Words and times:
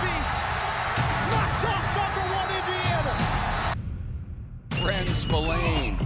Griffey 0.00 0.18
knocks 1.30 1.64
off 1.64 1.84
number 1.96 2.24
one 2.32 2.48
Indiana. 2.60 3.14
Bren 4.80 5.06
Spillane 5.14 5.96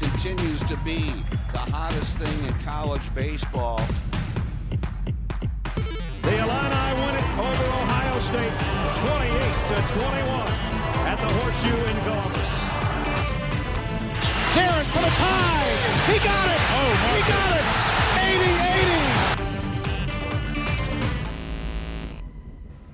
continues 0.00 0.62
to 0.64 0.76
be 0.78 1.12
the 1.52 1.58
hottest 1.58 2.16
thing 2.18 2.38
in 2.46 2.54
college 2.64 3.14
baseball. 3.14 3.80
The 6.22 6.38
Illini 6.38 6.88
win 7.00 7.14
it 7.14 7.28
over 7.38 7.66
Ohio 7.82 8.18
State 8.20 8.56
28 9.04 9.36
to 9.68 9.76
21 10.00 10.48
at 11.06 11.18
the 11.20 11.28
Horseshoe 11.28 11.80
in 11.90 11.96
Columbus. 12.04 12.52
Darren 14.54 14.86
for 14.86 15.02
the 15.02 15.12
tie. 15.20 15.76
He 16.10 16.18
got 16.18 16.46
it. 16.54 16.60
Oh, 16.78 16.92
he 17.14 17.20
got 17.30 17.56
it. 17.56 17.85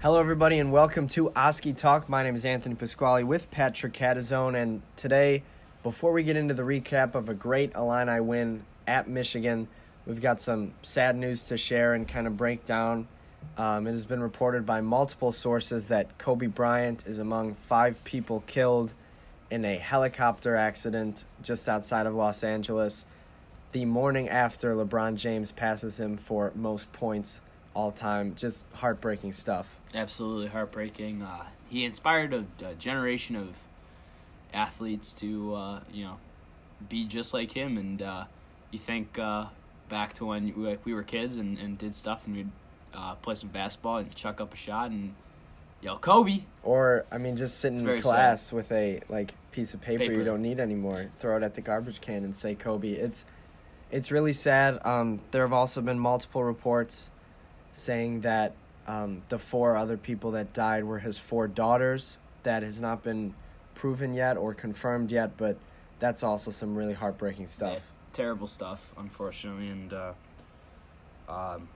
Hello, 0.02 0.18
everybody, 0.18 0.58
and 0.58 0.72
welcome 0.72 1.06
to 1.06 1.30
Oskee 1.36 1.72
Talk. 1.72 2.08
My 2.08 2.24
name 2.24 2.34
is 2.34 2.44
Anthony 2.44 2.74
Pasquale 2.74 3.22
with 3.22 3.48
Patrick 3.52 3.92
Catazone, 3.92 4.60
and 4.60 4.82
today, 4.96 5.44
before 5.84 6.10
we 6.10 6.24
get 6.24 6.36
into 6.36 6.54
the 6.54 6.64
recap 6.64 7.14
of 7.14 7.28
a 7.28 7.34
great 7.34 7.72
Illini 7.76 8.18
win 8.18 8.64
at 8.84 9.08
Michigan, 9.08 9.68
we've 10.04 10.20
got 10.20 10.40
some 10.40 10.74
sad 10.82 11.14
news 11.14 11.44
to 11.44 11.56
share 11.56 11.94
and 11.94 12.08
kind 12.08 12.26
of 12.26 12.36
break 12.36 12.64
down. 12.64 13.06
Um, 13.56 13.86
it 13.86 13.92
has 13.92 14.04
been 14.04 14.20
reported 14.20 14.66
by 14.66 14.80
multiple 14.80 15.30
sources 15.30 15.86
that 15.86 16.18
Kobe 16.18 16.48
Bryant 16.48 17.04
is 17.06 17.20
among 17.20 17.54
five 17.54 18.02
people 18.02 18.42
killed 18.48 18.94
in 19.52 19.64
a 19.64 19.76
helicopter 19.76 20.56
accident 20.56 21.26
just 21.44 21.68
outside 21.68 22.06
of 22.06 22.14
Los 22.16 22.42
Angeles 22.42 23.06
the 23.70 23.84
morning 23.84 24.28
after 24.28 24.74
LeBron 24.74 25.14
James 25.14 25.52
passes 25.52 26.00
him 26.00 26.16
for 26.16 26.50
most 26.56 26.92
points 26.92 27.40
all 27.74 27.92
time. 27.92 28.34
Just 28.34 28.64
heartbreaking 28.74 29.32
stuff. 29.32 29.78
absolutely 29.94 30.48
heartbreaking. 30.48 31.22
Uh, 31.22 31.44
he 31.68 31.84
inspired 31.84 32.34
a, 32.34 32.44
a 32.64 32.74
generation 32.74 33.36
of 33.36 33.54
athletes 34.52 35.12
to, 35.14 35.54
uh, 35.54 35.80
you 35.92 36.04
know, 36.04 36.16
be 36.88 37.06
just 37.06 37.32
like 37.32 37.52
him. 37.52 37.78
And 37.78 38.02
uh, 38.02 38.24
you 38.70 38.78
think 38.78 39.18
uh, 39.18 39.46
back 39.88 40.14
to 40.14 40.26
when 40.26 40.54
we, 40.54 40.78
we 40.84 40.94
were 40.94 41.02
kids 41.02 41.36
and, 41.36 41.58
and 41.58 41.78
did 41.78 41.94
stuff 41.94 42.22
and 42.26 42.36
we'd 42.36 42.50
uh, 42.94 43.14
play 43.16 43.34
some 43.34 43.48
basketball 43.48 43.98
and 43.98 44.14
chuck 44.14 44.40
up 44.40 44.52
a 44.52 44.56
shot 44.56 44.90
and 44.90 45.14
yell, 45.80 45.98
Kobe! 45.98 46.42
Or 46.62 47.06
I 47.10 47.18
mean, 47.18 47.36
just 47.36 47.58
sit 47.58 47.72
It's 47.72 47.82
in 47.82 47.98
class 48.00 48.52
with 48.52 48.70
a 48.72 49.00
like 49.08 49.34
piece 49.50 49.74
of 49.74 49.80
paper, 49.80 50.04
you 50.04 50.24
don't 50.24 50.42
need 50.42 50.60
anymore. 50.60 51.06
Throw 51.18 51.36
it 51.36 51.42
at 51.42 51.54
the 51.54 51.60
garbage 51.60 52.00
can 52.00 52.24
and 52.24 52.36
say 52.36 52.54
Kobe. 52.54 52.90
It's 52.90 53.24
it's 53.90 54.10
really 54.10 54.32
sad. 54.32 54.84
Um, 54.84 55.20
there 55.30 55.42
have 55.42 55.52
also 55.52 55.80
been 55.80 55.98
multiple 55.98 56.42
reports 56.42 57.10
saying 57.72 58.22
that 58.22 58.54
um, 58.86 59.22
the 59.28 59.38
four 59.38 59.76
other 59.76 59.96
people 59.96 60.32
that 60.32 60.52
died 60.52 60.84
were 60.84 60.98
his 60.98 61.18
four 61.18 61.48
daughters. 61.48 62.18
That 62.42 62.62
has 62.62 62.80
not 62.80 63.02
been 63.02 63.34
proven 63.74 64.14
yet 64.14 64.36
or 64.36 64.54
confirmed 64.54 65.10
yet, 65.10 65.36
but 65.36 65.56
that's 65.98 66.22
also 66.22 66.50
some 66.50 66.74
really 66.74 66.94
heartbreaking 66.94 67.46
stuff. 67.46 67.72
Yeah, 67.72 68.12
terrible 68.12 68.48
stuff, 68.48 68.80
unfortunately. 68.98 69.68
And 69.68 69.92
uh, 69.92 70.12
um, 71.28 71.68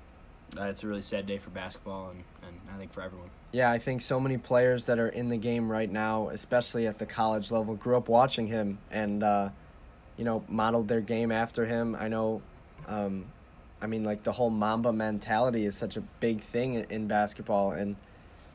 uh, 0.59 0.65
it's 0.65 0.83
a 0.83 0.89
really 0.89 1.03
sad 1.03 1.27
day 1.27 1.39
for 1.39 1.51
basketball 1.51 2.11
and, 2.11 2.25
and 2.43 2.59
I 2.75 2.79
think 2.79 2.93
for 2.93 3.03
everyone. 3.03 3.31
Yeah, 3.53 3.71
I 3.71 3.79
think 3.79 4.01
so 4.01 4.21
many 4.21 4.37
players 4.37 4.87
that 4.87 4.99
are 4.99 5.09
in 5.09 5.29
the 5.29 5.37
game 5.37 5.71
right 5.71 5.91
now, 5.91 6.29
especially 6.29 6.87
at 6.87 6.99
the 6.99 7.07
college 7.07 7.51
level, 7.51 7.75
grew 7.75 7.97
up 7.97 8.09
watching 8.09 8.49
him 8.49 8.79
and, 8.91 9.23
uh, 9.23 9.51
you 10.17 10.25
know, 10.25 10.45
modeled 10.49 10.89
their 10.89 11.01
game 11.01 11.31
after 11.31 11.65
him. 11.65 11.97
I 11.99 12.09
know, 12.09 12.43
um, 12.87 13.27
I 13.81 13.87
mean, 13.87 14.05
like 14.05 14.23
the 14.23 14.33
whole 14.33 14.51
Mamba 14.51 14.93
mentality 14.93 15.67
is 15.67 15.77
such 15.77 15.97
a 15.97 16.01
big 16.21 16.41
thing 16.41 16.87
in, 16.89 17.07
basketball, 17.07 17.73
and 17.73 17.97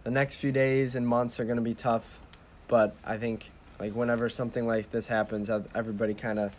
the 0.04 0.12
next 0.12 0.38
few 0.38 0.52
days 0.52 0.96
and 0.96 1.08
months 1.08 1.40
are 1.40 1.46
going 1.46 1.58
to 1.58 1.64
be 1.64 1.76
tough. 1.76 2.22
But 2.68 2.96
I 3.04 3.18
think, 3.18 3.52
like, 3.80 3.94
whenever 3.94 4.30
something 4.30 4.66
like 4.66 4.92
this 4.92 5.08
happens, 5.08 5.50
everybody 5.76 6.14
kind 6.14 6.40
of 6.40 6.54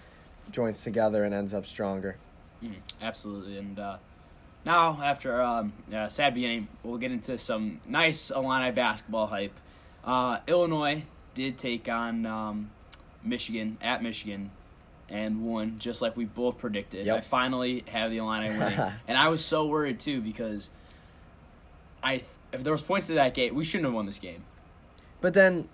joins 0.51 0.83
together 0.85 1.25
and 1.25 1.35
ends 1.35 1.55
up 1.55 1.67
stronger. 1.67 2.17
Mm, 2.63 2.75
absolutely. 3.01 3.59
And 3.59 3.79
uh, 3.79 3.97
now, 4.65 5.01
after 5.03 5.41
um, 5.43 5.73
a 5.93 6.09
sad 6.09 6.35
beginning, 6.35 6.69
we'll 6.85 6.99
get 6.99 7.11
into 7.11 7.39
some 7.39 7.81
nice 7.89 8.31
Illini 8.31 8.71
basketball 8.71 9.27
hype. 9.27 9.59
Uh, 10.05 10.39
Illinois 10.47 11.03
did 11.35 11.59
take 11.59 11.89
on 11.89 12.27
um, 12.27 12.71
Michigan 13.25 13.79
at 13.81 14.03
Michigan 14.03 14.51
and 15.13 15.45
won, 15.45 15.79
just 15.79 16.01
like 16.03 16.17
we 16.17 16.25
both 16.25 16.59
predicted. 16.59 17.07
Yep. 17.07 17.17
I 17.17 17.21
finally 17.21 17.85
have 17.89 18.11
the 18.11 18.17
Illini 18.17 18.49
winning, 18.59 18.79
and 19.09 19.17
I 19.19 19.29
was 19.29 19.45
so 19.45 19.67
worried 19.67 20.01
too 20.01 20.21
because 20.23 20.71
I, 22.03 22.23
if 22.53 22.65
there 22.65 22.73
was 22.73 22.83
points 22.83 23.07
to 23.09 23.15
that 23.15 23.35
game, 23.35 23.55
we 23.55 23.63
shouldn't 23.65 23.85
have 23.87 23.95
won 23.95 24.07
this 24.07 24.19
game. 24.19 24.43
But 25.21 25.35
then, 25.35 25.69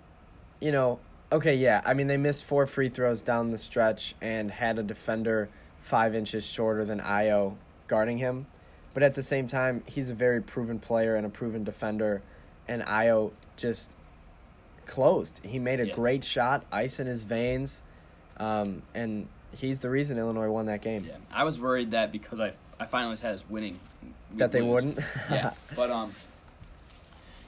you 0.59 0.71
know, 0.71 0.99
okay, 1.31 1.55
yeah. 1.55 1.81
I 1.85 1.93
mean, 1.93 2.07
they 2.07 2.17
missed 2.17 2.43
four 2.45 2.67
free 2.67 2.89
throws 2.89 3.21
down 3.21 3.51
the 3.51 3.57
stretch 3.57 4.13
and 4.21 4.51
had 4.51 4.77
a 4.77 4.83
defender 4.83 5.49
five 5.79 6.13
inches 6.13 6.45
shorter 6.45 6.83
than 6.85 6.99
Ayo 6.99 7.55
guarding 7.87 8.17
him. 8.19 8.45
But 8.93 9.03
at 9.03 9.15
the 9.15 9.21
same 9.21 9.47
time, 9.47 9.83
he's 9.85 10.09
a 10.09 10.13
very 10.13 10.41
proven 10.41 10.79
player 10.79 11.15
and 11.15 11.25
a 11.25 11.29
proven 11.29 11.63
defender, 11.63 12.21
and 12.67 12.83
Ayo 12.83 13.31
just 13.55 13.93
closed. 14.85 15.39
He 15.43 15.59
made 15.59 15.79
a 15.79 15.87
Yeah. 15.87 15.93
great 15.93 16.23
shot, 16.23 16.65
ice 16.71 16.99
in 16.99 17.07
his 17.07 17.23
veins, 17.23 17.81
um, 18.39 18.81
and 18.93 19.27
he's 19.57 19.79
the 19.79 19.89
reason 19.89 20.17
Illinois 20.17 20.49
won 20.49 20.65
that 20.67 20.81
game. 20.81 21.05
Yeah, 21.07 21.15
I 21.31 21.43
was 21.43 21.59
worried 21.59 21.91
that 21.91 22.11
because 22.11 22.39
I 22.39 22.53
I 22.79 22.85
finally 22.85 23.17
had 23.17 23.33
us 23.33 23.43
winning, 23.49 23.79
That 24.35 24.51
they 24.51 24.61
lose. 24.61 24.85
wouldn't. 24.85 24.99
yeah, 25.29 25.51
but 25.75 25.89
um, 25.91 26.13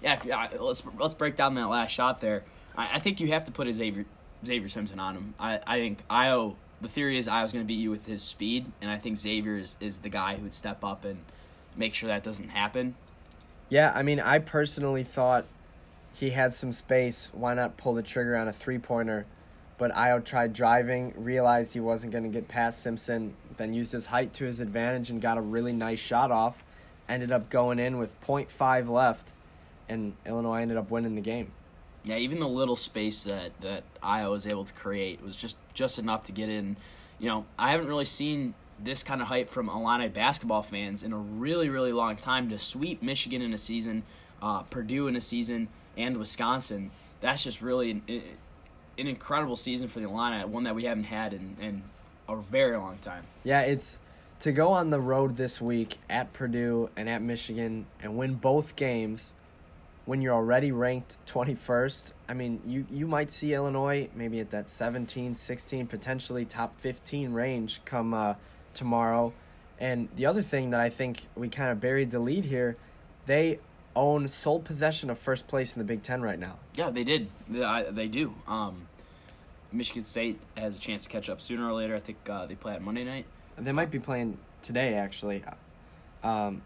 yeah. 0.02 0.14
If, 0.14 0.32
uh, 0.32 0.64
let's 0.64 0.84
let's 0.98 1.16
break 1.16 1.36
down 1.36 1.56
that 1.56 1.68
last 1.68 1.92
shot 1.92 2.22
there. 2.22 2.44
I, 2.76 2.96
I 2.98 3.00
think 3.00 3.20
you 3.20 3.28
have 3.30 3.46
to 3.46 3.52
put 3.52 3.68
a 3.68 3.74
Xavier 3.74 4.06
Xavier 4.46 4.70
Simpson 4.70 5.00
on 5.00 5.16
him. 5.16 5.34
I 5.40 5.60
I 5.66 5.80
think 5.80 6.08
Ayo. 6.10 6.56
The 6.82 6.88
theory 6.90 7.20
is 7.20 7.28
Ayo's 7.28 7.52
going 7.54 7.64
to 7.64 7.68
beat 7.68 7.76
you 7.76 7.92
with 7.92 8.08
his 8.08 8.24
speed, 8.24 8.66
and 8.82 8.90
I 8.90 8.98
think 8.98 9.20
Xavier 9.20 9.56
is, 9.58 9.78
is 9.80 10.00
the 10.00 10.10
guy 10.10 10.36
who 10.36 10.42
would 10.42 10.54
step 10.56 10.84
up 10.84 11.06
and 11.06 11.20
make 11.76 11.94
sure 11.94 12.10
that 12.10 12.24
doesn't 12.24 12.50
happen. 12.50 12.96
Yeah, 13.70 13.92
I 13.94 14.02
mean, 14.02 14.20
I 14.20 14.40
personally 14.40 15.04
thought 15.04 15.46
he 16.12 16.32
had 16.32 16.54
some 16.54 16.74
space. 16.74 17.30
Why 17.36 17.54
not 17.54 17.78
pull 17.78 17.94
the 17.94 18.02
trigger 18.02 18.36
on 18.36 18.48
a 18.48 18.52
three 18.52 18.80
pointer? 18.80 19.28
But 19.82 19.96
Ayo 19.96 20.24
tried 20.24 20.54
driving, 20.54 21.12
realized 21.18 21.74
he 21.74 21.80
wasn't 21.80 22.12
going 22.12 22.24
to 22.24 22.30
get 22.30 22.48
past 22.48 22.84
Simpson, 22.84 23.34
then 23.58 23.74
used 23.74 23.94
his 23.94 24.06
height 24.06 24.32
to 24.34 24.46
his 24.46 24.60
advantage 24.60 25.10
and 25.10 25.20
got 25.20 25.40
a 25.40 25.42
really 25.42 25.74
nice 25.74 25.98
shot 25.98 26.30
off. 26.30 26.64
Ended 27.10 27.32
up 27.32 27.50
going 27.50 27.80
in 27.80 27.98
with 27.98 28.12
0.5 28.22 28.90
left, 28.90 29.34
and 29.90 30.14
Illinois 30.24 30.62
ended 30.62 30.78
up 30.78 30.92
winning 30.92 31.16
the 31.16 31.22
game. 31.22 31.52
Yeah, 32.04 32.18
even 32.18 32.40
the 32.40 32.48
little 32.48 32.76
space 32.76 33.24
that 33.24 33.60
that 33.62 33.82
Ayo 34.04 34.30
was 34.30 34.46
able 34.46 34.66
to 34.66 34.74
create 34.76 35.24
was 35.24 35.36
just 35.36 35.58
just 35.74 35.98
enough 35.98 36.26
to 36.26 36.32
get 36.32 36.48
in. 36.48 36.78
You 37.18 37.30
know, 37.30 37.46
I 37.58 37.72
haven't 37.72 37.88
really 37.88 38.06
seen 38.06 38.54
this 38.78 39.04
kind 39.04 39.20
of 39.20 39.30
hype 39.30 39.50
from 39.50 39.68
Illini 39.68 40.10
basketball 40.10 40.62
fans 40.62 41.02
in 41.02 41.12
a 41.12 41.18
really 41.18 41.70
really 41.70 41.92
long 41.92 42.18
time 42.18 42.50
to 42.50 42.60
sweep 42.60 43.02
Michigan 43.02 43.42
in 43.42 43.52
a 43.52 43.58
season, 43.58 44.04
uh, 44.44 44.62
Purdue 44.62 45.08
in 45.08 45.16
a 45.16 45.22
season, 45.22 45.70
and 45.98 46.18
Wisconsin. 46.18 46.92
That's 47.20 47.44
just 47.44 47.64
really 47.64 47.90
an, 47.90 48.04
an 48.98 49.08
incredible 49.08 49.56
season 49.56 49.88
for 49.88 50.00
the 50.00 50.08
Illini, 50.08 50.46
one 50.46 50.64
that 50.64 50.76
we 50.76 50.86
haven't 50.86 51.06
had 51.06 51.34
in, 51.34 51.56
in 51.60 51.84
a 52.28 52.36
very 52.36 52.78
long 52.78 52.98
time. 53.00 53.24
Yeah, 53.44 53.62
it's 53.62 54.00
to 54.40 54.52
go 54.52 54.72
on 54.72 54.90
the 54.90 55.00
road 55.00 55.38
this 55.38 55.62
week 55.62 55.98
at 56.10 56.34
Purdue 56.34 56.90
and 56.96 57.08
at 57.08 57.22
Michigan 57.22 57.86
and 58.02 58.18
win 58.18 58.36
both 58.36 58.76
games 58.76 59.34
when 60.06 60.22
you're 60.22 60.34
already 60.34 60.72
ranked 60.72 61.24
21st. 61.28 62.12
I 62.28 62.34
mean, 62.34 62.62
you, 62.66 62.86
you 62.92 63.08
might 63.08 63.32
see 63.32 63.54
Illinois 63.54 64.10
maybe 64.16 64.40
at 64.40 64.50
that 64.52 64.70
17, 64.70 65.36
16, 65.36 65.88
potentially 65.88 66.46
top 66.46 66.80
15 66.80 67.34
range 67.34 67.82
come 67.86 68.14
uh, 68.14 68.34
tomorrow. 68.74 69.34
And 69.80 70.10
the 70.16 70.26
other 70.26 70.42
thing 70.42 70.72
that 70.72 70.80
I 70.80 70.90
think 70.90 71.28
we 71.36 71.50
kind 71.50 71.72
of 71.72 71.80
buried 71.80 72.12
the 72.12 72.20
lead 72.20 72.46
here, 72.46 72.78
they 73.26 73.60
own 73.96 74.28
sole 74.28 74.60
possession 74.60 75.10
of 75.10 75.20
first 75.20 75.48
place 75.48 75.76
in 75.76 75.80
the 75.80 75.86
Big 75.86 76.02
Ten 76.04 76.22
right 76.22 76.40
now. 76.40 76.58
Yeah, 76.76 76.90
they 76.90 77.04
did. 77.04 77.30
They, 77.50 77.64
I, 77.64 77.84
they 77.84 78.08
do. 78.08 78.34
Um, 78.48 78.88
Michigan 79.72 80.04
State 80.04 80.40
has 80.58 80.76
a 80.76 80.80
chance 80.80 81.04
to 81.04 81.10
catch 81.10 81.30
up 81.30 81.42
sooner 81.42 81.68
or 81.68 81.74
later. 81.74 81.96
I 81.96 82.00
think 82.00 82.18
uh, 82.30 82.46
they 82.46 82.56
play 82.56 82.74
at 82.74 82.82
Monday 82.82 83.04
night. 83.04 83.26
They 83.58 83.72
might 83.72 83.92
be 83.92 84.00
playing 84.00 84.38
today, 84.62 84.94
actually. 84.96 85.44
Um, 86.24 86.62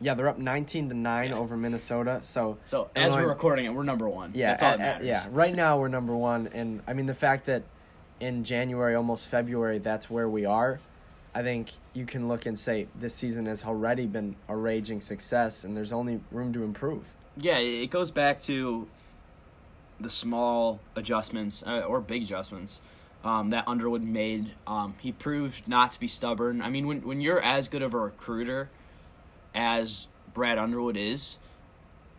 yeah, 0.00 0.14
they're 0.14 0.28
up 0.28 0.38
19 0.38 0.88
to 0.88 0.94
9 0.94 1.30
Yeah. 1.30 1.36
over 1.36 1.56
Minnesota. 1.56 2.20
So, 2.22 2.58
So 2.66 2.90
as 2.96 3.12
Illinois- 3.12 3.24
we're 3.24 3.28
recording 3.30 3.64
it, 3.66 3.68
we're 3.70 3.82
number 3.84 4.08
one. 4.08 4.32
yeah, 4.34 4.50
that's 4.50 4.62
all 4.62 4.70
at- 4.70 4.78
that 4.78 4.84
at- 4.96 5.02
matters. 5.04 5.26
yeah, 5.26 5.28
right 5.32 5.54
now 5.54 5.78
we're 5.78 5.88
number 5.88 6.14
one. 6.16 6.48
And 6.52 6.82
I 6.86 6.92
mean, 6.92 7.06
the 7.06 7.14
fact 7.14 7.46
that 7.46 7.62
in 8.20 8.44
January, 8.44 8.94
almost 8.94 9.28
February, 9.28 9.78
that's 9.78 10.10
where 10.10 10.28
we 10.28 10.44
are, 10.44 10.80
I 11.34 11.42
think 11.42 11.70
you 11.94 12.04
can 12.04 12.28
look 12.28 12.46
and 12.46 12.58
say 12.58 12.88
this 12.94 13.14
season 13.14 13.46
has 13.46 13.64
already 13.64 14.06
been 14.06 14.36
a 14.48 14.56
raging 14.56 15.00
success 15.00 15.64
and 15.64 15.76
there's 15.76 15.92
only 15.92 16.20
room 16.30 16.52
to 16.52 16.62
improve. 16.62 17.04
Yeah, 17.36 17.58
it 17.58 17.90
goes 17.90 18.10
back 18.10 18.40
to 18.42 18.86
the 19.98 20.10
small 20.10 20.80
adjustments 20.94 21.62
uh, 21.66 21.80
or 21.80 22.00
big 22.00 22.22
adjustments 22.22 22.80
um, 23.24 23.50
that 23.50 23.66
Underwood 23.66 24.02
made. 24.02 24.52
Um, 24.66 24.94
he 24.98 25.12
proved 25.12 25.66
not 25.66 25.92
to 25.92 26.00
be 26.00 26.08
stubborn. 26.08 26.60
I 26.60 26.68
mean, 26.68 26.86
when 26.86 27.02
when 27.02 27.20
you're 27.20 27.40
as 27.40 27.68
good 27.68 27.82
of 27.82 27.94
a 27.94 27.98
recruiter 27.98 28.68
as 29.54 30.08
Brad 30.34 30.58
Underwood 30.58 30.96
is, 30.96 31.38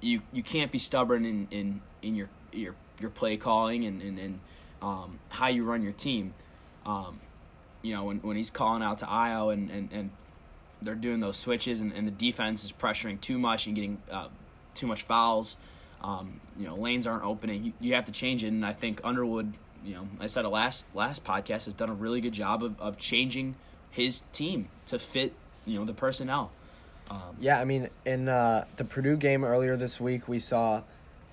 you 0.02 0.22
you 0.32 0.44
can't 0.44 0.72
be 0.72 0.80
stubborn 0.80 1.26
in, 1.26 1.48
in, 1.52 1.82
in 2.02 2.16
your 2.16 2.30
your 2.52 2.76
your 3.00 3.10
play 3.10 3.38
calling 3.38 3.86
and 3.86 4.02
and, 4.02 4.18
and 4.18 4.40
um, 4.82 5.20
how 5.30 5.48
you 5.48 5.64
run 5.64 5.82
your 5.82 5.94
team. 5.94 6.34
You 7.84 7.94
know 7.94 8.06
when 8.06 8.18
when 8.20 8.36
he's 8.36 8.50
calling 8.50 8.82
out 8.82 8.98
to 9.00 9.06
Ayo 9.06 9.54
and 9.54 9.70
and, 9.70 9.94
and 9.94 10.10
they're 10.82 10.96
doing 10.96 11.20
those 11.20 11.38
switches 11.38 11.80
and, 11.80 11.94
and 11.94 12.08
the 12.08 12.12
defense 12.12 12.64
is 12.64 12.72
pressuring 12.72 13.22
too 13.22 13.38
much 13.38 13.68
and 13.68 13.76
getting 13.76 14.02
uh, 14.12 14.28
too 14.74 14.88
much 14.88 15.04
fouls. 15.04 15.56
Um, 16.04 16.42
you 16.58 16.66
know 16.66 16.76
lanes 16.76 17.06
aren't 17.06 17.24
opening. 17.24 17.64
You, 17.66 17.74
you 17.80 17.94
have 17.94 18.08
to 18.08 18.12
change 18.12 18.44
it, 18.44 18.48
and 18.48 18.66
I 18.66 18.74
think 18.74 19.00
Underwood. 19.04 19.54
You 19.86 19.96
know, 19.96 20.08
I 20.20 20.28
said 20.28 20.46
a 20.46 20.50
last 20.50 20.86
last 20.96 21.24
podcast 21.24 21.66
has 21.66 21.74
done 21.74 21.90
a 21.90 21.94
really 21.94 22.22
good 22.22 22.34
job 22.34 22.64
of, 22.64 22.80
of 22.80 22.98
changing 22.98 23.56
his 23.92 24.24
team 24.32 24.70
to 24.88 24.98
fit 24.98 25.34
you 25.66 25.78
know 25.78 25.86
the 25.86 25.94
personnel. 25.94 26.52
Um, 27.10 27.36
Yeah, 27.40 27.60
I 27.60 27.66
mean, 27.66 27.90
in 28.06 28.30
uh, 28.30 28.66
the 28.78 28.86
Purdue 28.86 29.18
game 29.18 29.44
earlier 29.44 29.76
this 29.76 30.00
week, 30.00 30.28
we 30.28 30.40
saw 30.40 30.84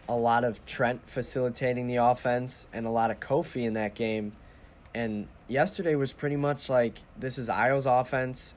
a 0.08 0.16
lot 0.16 0.44
of 0.44 0.64
Trent 0.66 1.08
facilitating 1.08 1.86
the 1.86 1.96
offense 1.96 2.66
and 2.72 2.86
a 2.86 2.90
lot 2.90 3.10
of 3.10 3.20
Kofi 3.20 3.64
in 3.64 3.74
that 3.74 3.94
game. 3.94 4.32
And 4.92 5.28
yesterday 5.50 5.94
was 5.94 6.12
pretty 6.12 6.36
much 6.36 6.68
like 6.70 7.00
this 7.18 7.36
is 7.38 7.48
Ayo's 7.48 7.86
offense. 7.86 8.54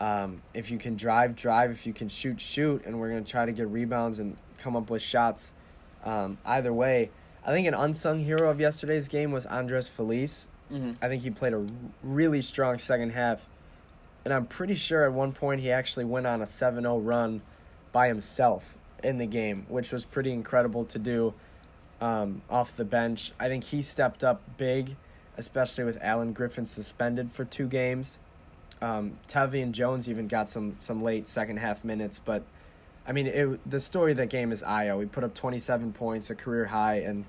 Um, 0.00 0.42
if 0.54 0.70
you 0.70 0.78
can 0.78 0.96
drive, 0.96 1.36
drive. 1.36 1.70
If 1.70 1.86
you 1.86 1.92
can 1.92 2.08
shoot, 2.08 2.40
shoot. 2.40 2.84
And 2.86 2.98
we're 2.98 3.10
going 3.10 3.22
to 3.22 3.30
try 3.30 3.44
to 3.44 3.52
get 3.52 3.68
rebounds 3.68 4.18
and 4.18 4.36
come 4.58 4.74
up 4.74 4.88
with 4.90 5.02
shots. 5.02 5.52
Um, 6.04 6.38
either 6.46 6.72
way, 6.72 7.10
I 7.44 7.52
think 7.52 7.66
an 7.68 7.74
unsung 7.74 8.20
hero 8.20 8.50
of 8.50 8.58
yesterday's 8.58 9.08
game 9.08 9.30
was 9.30 9.44
Andres 9.46 9.88
Feliz. 9.88 10.48
Mhm. 10.72 10.96
I 11.02 11.08
think 11.08 11.22
he 11.22 11.30
played 11.30 11.52
a 11.52 11.66
really 12.02 12.40
strong 12.40 12.78
second 12.78 13.10
half. 13.10 13.46
And 14.24 14.32
I'm 14.32 14.46
pretty 14.46 14.74
sure 14.74 15.04
at 15.04 15.12
one 15.12 15.32
point 15.32 15.60
he 15.60 15.70
actually 15.70 16.04
went 16.04 16.26
on 16.26 16.40
a 16.40 16.46
7 16.46 16.82
0 16.84 16.98
run 16.98 17.42
by 17.92 18.08
himself 18.08 18.78
in 19.02 19.18
the 19.18 19.26
game, 19.26 19.66
which 19.68 19.92
was 19.92 20.04
pretty 20.04 20.32
incredible 20.32 20.84
to 20.86 20.98
do 20.98 21.34
um, 22.00 22.42
off 22.48 22.76
the 22.76 22.84
bench. 22.84 23.32
I 23.38 23.48
think 23.48 23.64
he 23.64 23.82
stepped 23.82 24.22
up 24.22 24.40
big, 24.56 24.96
especially 25.44 25.82
with 25.84 25.98
Alan 26.02 26.32
Griffin 26.32 26.64
suspended 26.64 27.32
for 27.32 27.44
two 27.44 27.66
games. 27.66 28.20
Um, 28.80 29.18
Tevian 29.26 29.72
Jones 29.72 30.08
even 30.08 30.28
got 30.28 30.48
some, 30.48 30.76
some 30.78 31.02
late 31.02 31.26
second 31.26 31.56
half 31.58 31.82
minutes, 31.84 32.20
but 32.24 32.44
I 33.06 33.12
mean, 33.12 33.26
it, 33.26 33.70
the 33.70 33.80
story 33.80 34.12
of 34.12 34.18
that 34.18 34.30
game 34.30 34.52
is 34.52 34.62
Ayo. 34.62 35.00
He 35.00 35.06
put 35.06 35.24
up 35.24 35.34
27 35.34 35.92
points, 35.92 36.30
a 36.30 36.34
career 36.34 36.66
high, 36.66 36.96
and 36.96 37.24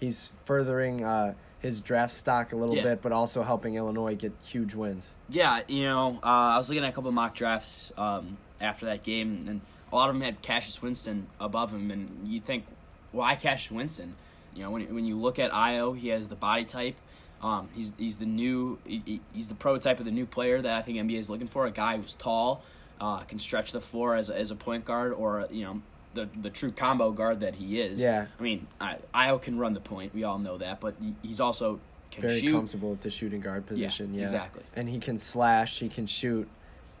he's 0.00 0.32
furthering 0.44 1.04
uh, 1.04 1.34
his 1.60 1.80
draft 1.80 2.12
stock 2.14 2.52
a 2.52 2.56
little 2.56 2.74
Yeah. 2.76 2.82
bit, 2.82 3.02
but 3.02 3.12
also 3.12 3.42
helping 3.42 3.76
Illinois 3.76 4.16
get 4.16 4.32
huge 4.44 4.74
wins. 4.74 5.14
Yeah, 5.28 5.60
you 5.68 5.84
know, 5.84 6.18
uh, 6.22 6.26
I 6.26 6.56
was 6.56 6.68
looking 6.68 6.84
at 6.84 6.90
a 6.90 6.92
couple 6.92 7.08
of 7.08 7.14
mock 7.14 7.34
drafts 7.34 7.92
um, 7.96 8.38
after 8.60 8.86
that 8.86 9.02
game, 9.04 9.44
and 9.46 9.60
a 9.92 9.94
lot 9.96 10.08
of 10.08 10.14
them 10.14 10.22
had 10.22 10.40
Cassius 10.42 10.82
Winston 10.82 11.26
above 11.38 11.70
him, 11.70 11.90
and 11.90 12.26
you 12.26 12.40
think, 12.40 12.64
why 13.12 13.36
Cassius 13.36 13.70
Winston? 13.70 14.14
You 14.54 14.64
know, 14.64 14.70
when 14.72 14.92
when 14.94 15.04
you 15.04 15.16
look 15.16 15.38
at 15.38 15.50
Ayo, 15.52 15.96
he 15.96 16.08
has 16.08 16.28
the 16.28 16.34
body 16.34 16.64
type. 16.64 16.96
Um, 17.42 17.68
he's 17.74 17.92
he's 17.98 18.16
the 18.16 18.26
new 18.26 18.78
he- 18.84 19.02
he, 19.06 19.20
he's 19.32 19.48
the 19.48 19.54
prototype 19.54 19.98
of 19.98 20.04
the 20.04 20.10
new 20.10 20.26
player 20.26 20.60
that 20.60 20.72
I 20.76 20.82
think 20.82 20.98
NBA 20.98 21.18
is 21.18 21.30
looking 21.30 21.48
for. 21.48 21.66
A 21.66 21.70
guy 21.70 21.96
who's 21.96 22.14
tall, 22.14 22.62
uh, 23.00 23.20
can 23.20 23.38
stretch 23.38 23.72
the 23.72 23.80
floor 23.80 24.14
as 24.14 24.28
a, 24.28 24.36
as 24.36 24.50
a 24.50 24.56
point 24.56 24.84
guard, 24.84 25.12
or 25.14 25.46
you 25.50 25.64
know, 25.64 25.82
the 26.14 26.28
the 26.42 26.50
true 26.50 26.70
combo 26.70 27.10
guard 27.12 27.40
that 27.40 27.54
he 27.54 27.80
is. 27.80 28.02
Yeah. 28.02 28.26
I 28.38 28.42
mean, 28.42 28.66
I, 28.80 28.96
Ayo 29.14 29.40
can 29.40 29.58
run 29.58 29.72
the 29.74 29.80
point. 29.80 30.14
We 30.14 30.24
all 30.24 30.38
know 30.38 30.58
that, 30.58 30.80
but 30.80 30.96
he's 31.22 31.40
also 31.40 31.80
can 32.10 32.22
Very 32.22 32.40
shoot. 32.40 32.52
comfortable 32.52 32.92
at 32.92 33.00
the 33.00 33.10
shooting 33.10 33.40
guard 33.40 33.66
position. 33.66 34.12
Yeah, 34.12 34.22
exactly. 34.22 34.64
And 34.74 34.88
he 34.88 34.98
can 34.98 35.16
slash, 35.16 35.78
he 35.78 35.88
can 35.88 36.06
shoot, 36.06 36.48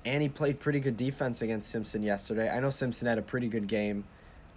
and 0.04 0.22
he 0.22 0.28
played 0.28 0.60
pretty 0.60 0.80
good 0.80 0.96
defense 0.96 1.42
against 1.42 1.68
Simpson 1.68 2.02
yesterday. 2.02 2.48
I 2.48 2.60
know 2.60 2.70
Simpson 2.70 3.08
had 3.08 3.18
a 3.18 3.22
pretty 3.22 3.48
good 3.48 3.66
game, 3.66 4.04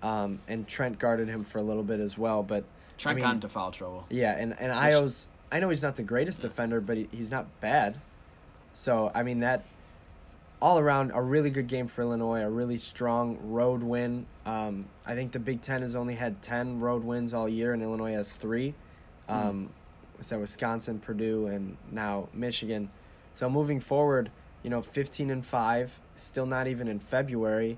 um, 0.03 0.39
and 0.47 0.67
Trent 0.67 0.99
guarded 0.99 1.27
him 1.27 1.43
for 1.43 1.57
a 1.57 1.63
little 1.63 1.83
bit 1.83 1.99
as 1.99 2.17
well. 2.17 2.43
But 2.43 2.63
Trent 2.97 3.13
I 3.13 3.15
mean, 3.15 3.23
got 3.23 3.35
into 3.35 3.49
foul 3.49 3.71
trouble. 3.71 4.05
Yeah, 4.09 4.37
and 4.37 4.57
and 4.59 4.71
Ayo's. 4.71 5.27
I 5.51 5.59
know 5.59 5.69
he's 5.69 5.81
not 5.81 5.95
the 5.95 6.03
greatest 6.03 6.41
defender, 6.41 6.81
but 6.81 6.97
he, 6.97 7.07
he's 7.11 7.29
not 7.29 7.47
bad. 7.61 7.99
So 8.73 9.11
I 9.13 9.23
mean 9.23 9.39
that. 9.41 9.65
All 10.61 10.79
around, 10.79 11.11
a 11.13 11.21
really 11.21 11.49
good 11.49 11.67
game 11.67 11.87
for 11.87 12.03
Illinois. 12.03 12.41
A 12.41 12.49
really 12.49 12.77
strong 12.77 13.37
road 13.43 13.83
win. 13.83 14.25
Um, 14.45 14.85
I 15.05 15.13
think 15.13 15.33
the 15.33 15.39
Big 15.39 15.59
Ten 15.59 15.81
has 15.81 15.93
only 15.93 16.15
had 16.15 16.41
ten 16.41 16.79
road 16.79 17.03
wins 17.03 17.33
all 17.33 17.49
year, 17.49 17.73
and 17.73 17.83
Illinois 17.83 18.13
has 18.13 18.33
three. 18.33 18.73
Um, 19.27 19.71
So 20.21 20.39
Wisconsin, 20.39 20.99
Purdue, 20.99 21.47
and 21.47 21.75
now 21.91 22.29
Michigan. 22.33 22.89
So 23.35 23.49
moving 23.49 23.81
forward, 23.81 24.31
you 24.63 24.69
know, 24.69 24.81
fifteen 24.81 25.29
and 25.29 25.45
five, 25.45 25.99
still 26.15 26.45
not 26.45 26.67
even 26.67 26.87
in 26.87 26.99
February. 26.99 27.77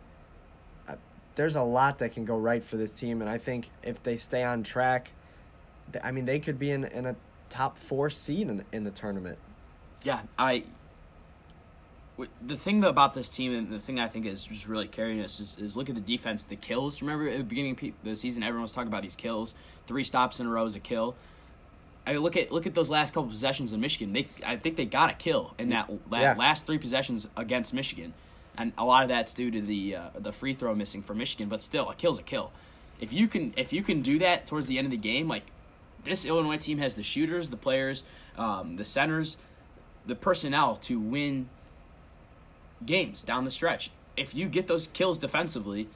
Uh, 0.88 0.95
there's 1.33 1.56
a 1.56 1.63
lot 1.63 1.97
that 2.00 2.11
can 2.11 2.23
go 2.23 2.38
right 2.38 2.63
for 2.63 2.77
this 2.77 2.94
team, 2.94 3.19
and 3.21 3.29
I 3.29 3.39
think 3.39 3.71
if 3.81 4.03
they 4.03 4.15
stay 4.15 4.44
on 4.44 4.61
track, 4.61 5.11
I 6.03 6.11
mean, 6.11 6.25
they 6.25 6.39
could 6.39 6.59
be 6.59 6.69
in, 6.69 6.83
in 6.83 7.07
a 7.07 7.15
top 7.50 7.77
four 7.77 8.09
seed 8.09 8.47
in, 8.50 8.63
in 8.71 8.83
the 8.83 8.92
tournament. 8.92 9.38
Yeah, 10.03 10.21
I. 10.38 10.63
The 12.42 12.56
thing 12.56 12.81
about 12.86 13.13
this 13.13 13.27
team, 13.27 13.53
and 13.53 13.69
the 13.69 13.80
thing 13.80 14.00
I 14.00 14.07
think 14.07 14.25
is 14.25 14.45
just 14.45 14.68
really 14.69 14.88
carrying 14.88 15.19
us, 15.21 15.42
is, 15.42 15.57
is 15.59 15.75
look 15.75 15.89
at 15.89 15.95
the 15.95 16.01
defense, 16.01 16.45
the 16.45 16.56
kills. 16.56 17.01
Remember 17.01 17.27
at 17.27 17.38
the 17.39 17.44
beginning 17.44 17.71
of 17.74 18.06
the 18.06 18.15
season, 18.15 18.42
everyone 18.42 18.62
was 18.62 18.71
talking 18.71 18.88
about 18.88 19.01
these 19.01 19.18
kills. 19.18 19.53
Three 19.86 20.06
stops 20.06 20.39
in 20.39 20.45
a 20.45 20.50
row 20.50 20.63
is 20.65 20.77
a 20.77 20.80
kill. 20.80 21.15
I 22.07 22.13
mean, 22.13 22.21
look 22.21 22.38
at 22.38 22.53
look 22.53 22.65
at 22.65 22.74
those 22.74 22.89
last 22.89 23.13
couple 23.13 23.30
possessions 23.30 23.74
in 23.74 23.81
Michigan. 23.81 24.13
They, 24.13 24.30
I 24.45 24.56
think 24.56 24.77
they 24.77 24.86
got 24.86 25.09
a 25.09 25.13
kill 25.13 25.56
in 25.57 25.69
that, 25.69 25.89
that 26.09 26.21
Yeah. 26.21 26.36
last 26.38 26.65
three 26.65 26.77
possessions 26.77 27.27
against 27.36 27.74
Michigan, 27.74 28.13
and 28.57 28.71
a 28.77 28.86
lot 28.86 29.03
of 29.03 29.09
that's 29.09 29.33
due 29.33 29.51
to 29.51 29.59
the 29.59 29.95
uh, 29.97 30.09
the 30.18 30.31
free 30.31 30.53
throw 30.53 30.74
missing 30.74 31.01
for 31.01 31.15
Michigan. 31.15 31.50
But 31.50 31.62
still, 31.62 31.89
a 31.89 31.95
kill's 31.95 32.19
a 32.19 32.24
kill. 32.24 32.51
If 33.01 33.12
you 33.12 33.27
can 33.27 33.53
if 33.57 33.74
you 33.74 33.83
can 33.83 34.01
do 34.01 34.19
that 34.19 34.47
towards 34.47 34.68
the 34.68 34.77
end 34.77 34.86
of 34.86 34.92
the 34.92 34.97
game, 34.97 35.27
like 35.27 35.44
this 36.06 36.25
Illinois 36.25 36.57
team 36.57 36.78
has 36.78 36.96
the 36.96 37.04
shooters, 37.04 37.50
the 37.50 37.57
players, 37.57 38.04
um, 38.38 38.78
the 38.78 38.86
centers, 38.86 39.38
the 40.06 40.16
personnel 40.16 40.75
to 40.75 41.00
win 41.00 41.50
games 42.86 43.24
down 43.24 43.44
the 43.44 43.52
stretch. 43.52 43.92
If 44.16 44.34
you 44.34 44.48
get 44.48 44.68
those 44.68 44.88
kills 44.88 45.19
defensively, 45.19 45.90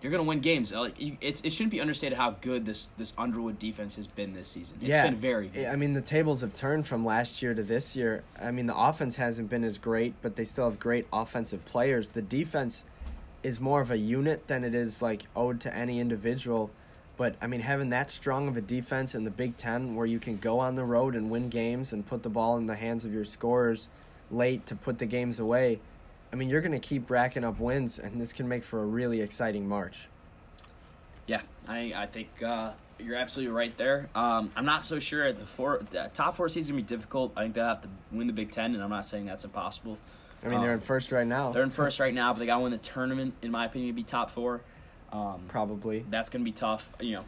you're 0.00 0.12
gonna 0.12 0.24
win 0.24 0.40
games. 0.40 0.72
Like 0.72 0.94
it's, 0.98 1.40
it 1.42 1.52
shouldn't 1.52 1.72
be 1.72 1.80
understated 1.80 2.16
how 2.16 2.30
good 2.40 2.66
this 2.66 2.88
this 2.96 3.12
Underwood 3.18 3.58
defense 3.58 3.96
has 3.96 4.06
been 4.06 4.34
this 4.34 4.48
season. 4.48 4.78
It's 4.80 4.90
yeah, 4.90 5.04
been 5.04 5.16
very 5.16 5.48
good. 5.48 5.66
I 5.66 5.76
mean, 5.76 5.92
the 5.92 6.00
tables 6.00 6.40
have 6.42 6.54
turned 6.54 6.86
from 6.86 7.04
last 7.04 7.42
year 7.42 7.54
to 7.54 7.62
this 7.62 7.96
year. 7.96 8.22
I 8.40 8.50
mean, 8.50 8.66
the 8.66 8.76
offense 8.76 9.16
hasn't 9.16 9.50
been 9.50 9.64
as 9.64 9.76
great, 9.76 10.14
but 10.22 10.36
they 10.36 10.44
still 10.44 10.66
have 10.66 10.78
great 10.78 11.06
offensive 11.12 11.64
players. 11.64 12.10
The 12.10 12.22
defense 12.22 12.84
is 13.42 13.60
more 13.60 13.80
of 13.80 13.90
a 13.90 13.98
unit 13.98 14.46
than 14.46 14.64
it 14.64 14.74
is 14.74 15.02
like 15.02 15.26
owed 15.34 15.60
to 15.60 15.74
any 15.74 16.00
individual. 16.00 16.70
But 17.18 17.34
I 17.42 17.48
mean, 17.48 17.60
having 17.60 17.90
that 17.90 18.10
strong 18.10 18.46
of 18.48 18.56
a 18.56 18.60
defense 18.60 19.14
in 19.14 19.24
the 19.24 19.30
Big 19.30 19.56
Ten, 19.58 19.96
where 19.96 20.06
you 20.06 20.20
can 20.20 20.38
go 20.38 20.60
on 20.60 20.76
the 20.76 20.84
road 20.84 21.14
and 21.14 21.28
win 21.30 21.50
games 21.50 21.92
and 21.92 22.06
put 22.06 22.22
the 22.22 22.30
ball 22.30 22.56
in 22.56 22.66
the 22.66 22.76
hands 22.76 23.04
of 23.04 23.12
your 23.12 23.24
scorers 23.24 23.88
late 24.30 24.64
to 24.66 24.76
put 24.76 24.98
the 24.98 25.06
games 25.06 25.40
away. 25.40 25.80
I 26.32 26.36
mean, 26.36 26.48
you're 26.48 26.60
going 26.60 26.72
to 26.72 26.78
keep 26.78 27.10
racking 27.10 27.42
up 27.42 27.58
wins, 27.58 27.98
and 27.98 28.20
this 28.20 28.32
can 28.32 28.48
make 28.48 28.62
for 28.62 28.82
a 28.82 28.86
really 28.86 29.20
exciting 29.20 29.68
March. 29.68 30.08
Yeah, 31.26 31.40
I 31.66 31.92
I 31.94 32.06
think 32.06 32.28
uh, 32.42 32.70
you're 33.00 33.16
absolutely 33.16 33.52
right 33.52 33.76
there. 33.76 34.08
Um, 34.14 34.52
I'm 34.54 34.64
not 34.64 34.84
so 34.84 35.00
sure 35.00 35.32
the 35.32 35.44
four 35.44 35.80
the 35.90 36.10
top 36.14 36.36
four 36.36 36.48
seeds 36.48 36.68
gonna 36.68 36.76
be 36.76 36.82
difficult. 36.82 37.32
I 37.36 37.42
think 37.42 37.54
they 37.54 37.60
will 37.60 37.68
have 37.68 37.82
to 37.82 37.88
win 38.12 38.28
the 38.28 38.32
Big 38.32 38.52
Ten, 38.52 38.74
and 38.74 38.82
I'm 38.82 38.90
not 38.90 39.04
saying 39.04 39.26
that's 39.26 39.44
impossible. 39.44 39.98
I 40.44 40.48
mean, 40.48 40.60
they're 40.60 40.70
in 40.70 40.76
Um, 40.76 40.82
first 40.82 41.10
right 41.10 41.26
now. 41.26 41.50
They're 41.50 41.64
in 41.64 41.70
first 41.70 41.98
right 41.98 42.14
now, 42.14 42.32
but 42.32 42.38
they 42.38 42.46
got 42.46 42.58
to 42.58 42.62
win 42.62 42.70
the 42.70 42.78
tournament. 42.78 43.34
In 43.42 43.50
my 43.50 43.66
opinion, 43.66 43.90
to 43.90 43.96
be 43.96 44.04
top 44.04 44.30
four. 44.30 44.60
Um, 45.12 45.44
probably. 45.48 46.04
that's 46.10 46.28
going 46.28 46.42
to 46.42 46.44
be 46.44 46.52
tough. 46.52 46.90
You 47.00 47.16
know, 47.16 47.24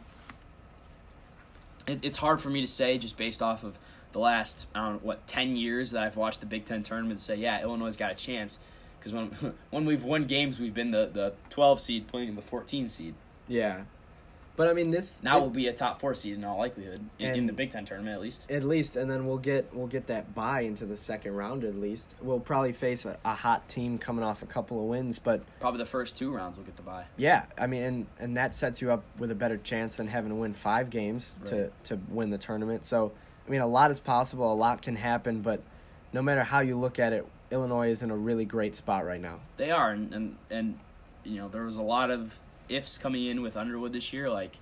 it, 1.87 1.99
it's 2.03 2.17
hard 2.17 2.41
for 2.41 2.49
me 2.49 2.61
to 2.61 2.67
say 2.67 2.97
just 2.97 3.17
based 3.17 3.41
off 3.41 3.63
of 3.63 3.77
the 4.11 4.19
last 4.19 4.67
I 4.75 4.85
don't 4.85 4.93
know 4.93 4.99
what 5.03 5.27
ten 5.27 5.55
years 5.55 5.91
that 5.91 6.03
I've 6.03 6.17
watched 6.17 6.41
the 6.41 6.45
Big 6.45 6.65
Ten 6.65 6.83
tournament. 6.83 7.19
To 7.19 7.25
say 7.25 7.35
yeah, 7.35 7.61
Illinois 7.61 7.95
got 7.95 8.11
a 8.11 8.15
chance 8.15 8.59
because 8.99 9.13
when 9.13 9.55
when 9.69 9.85
we've 9.85 10.03
won 10.03 10.25
games, 10.25 10.59
we've 10.59 10.73
been 10.73 10.91
the 10.91 11.09
the 11.11 11.33
twelve 11.49 11.79
seed 11.79 12.07
playing 12.07 12.29
in 12.29 12.35
the 12.35 12.41
fourteen 12.41 12.89
seed. 12.89 13.15
Yeah. 13.47 13.83
But 14.57 14.67
I 14.67 14.73
mean, 14.73 14.91
this 14.91 15.23
Now 15.23 15.37
it- 15.37 15.41
we'll 15.41 15.49
be 15.49 15.67
a 15.67 15.73
top 15.73 15.99
four 16.01 16.13
seed 16.13 16.35
in 16.35 16.43
all 16.43 16.57
likelihood 16.59 16.99
in, 17.19 17.35
in 17.35 17.45
the 17.47 17.53
Big 17.53 17.71
Ten 17.71 17.85
tournament 17.85 18.13
at 18.15 18.21
least. 18.21 18.49
at 18.51 18.63
least, 18.63 18.95
and 18.95 19.09
then 19.09 19.25
we'll 19.25 19.37
get 19.37 19.73
we'll 19.73 19.87
get 19.87 20.07
that 20.07 20.35
bye 20.35 20.61
into 20.61 20.85
the 20.85 20.97
second 20.97 21.33
round 21.35 21.63
at 21.63 21.75
least. 21.75 22.15
We'll 22.21 22.39
probably 22.39 22.73
face 22.73 23.05
a, 23.05 23.17
a 23.23 23.33
hot 23.33 23.67
team 23.69 23.97
coming 23.97 24.23
off 24.23 24.43
a 24.43 24.45
couple 24.45 24.79
of 24.79 24.85
wins, 24.85 25.19
but 25.19 25.41
Probably 25.59 25.79
the 25.79 25.85
first 25.85 26.17
two 26.17 26.31
rounds 26.33 26.57
we'll 26.57 26.65
get 26.65 26.75
the 26.75 26.81
bye. 26.83 27.05
yeah, 27.17 27.45
I 27.57 27.67
mean, 27.67 27.83
and, 27.83 28.07
and 28.19 28.37
that 28.37 28.53
sets 28.53 28.81
you 28.81 28.91
up 28.91 29.03
with 29.17 29.31
a 29.31 29.35
better 29.35 29.57
chance 29.57 29.95
than 29.97 30.07
having 30.07 30.29
to 30.29 30.35
win 30.35 30.53
five 30.53 30.89
games 30.89 31.37
to 31.45 31.71
to 31.85 31.99
win 32.09 32.29
the 32.29 32.37
tournament. 32.37 32.85
So, 32.85 33.11
I 33.47 33.49
mean, 33.49 33.61
a 33.61 33.67
lot 33.67 33.89
is 33.89 33.99
possible, 33.99 34.51
a 34.51 34.53
lot 34.53 34.81
can 34.81 34.95
happen, 34.97 35.41
but 35.41 35.61
no 36.13 36.21
matter 36.21 36.43
how 36.43 36.59
you 36.59 36.77
look 36.77 36.99
at 36.99 37.13
it, 37.13 37.25
Illinois 37.51 37.89
is 37.89 38.01
in 38.03 38.11
a 38.11 38.15
really 38.17 38.45
great 38.45 38.75
spot 38.75 39.05
right 39.05 39.21
now. 39.21 39.39
They 39.57 39.71
are, 39.71 39.91
and, 39.91 40.13
and 40.13 40.35
and 40.49 40.79
you 41.23 41.37
know 41.37 41.47
there 41.47 41.63
was 41.63 41.77
a 41.77 41.81
lot 41.81 42.11
of 42.11 42.37
ifs 42.71 42.97
coming 42.97 43.25
in 43.25 43.41
with 43.41 43.55
Underwood 43.57 43.93
this 43.93 44.13
year. 44.13 44.29
Like, 44.29 44.57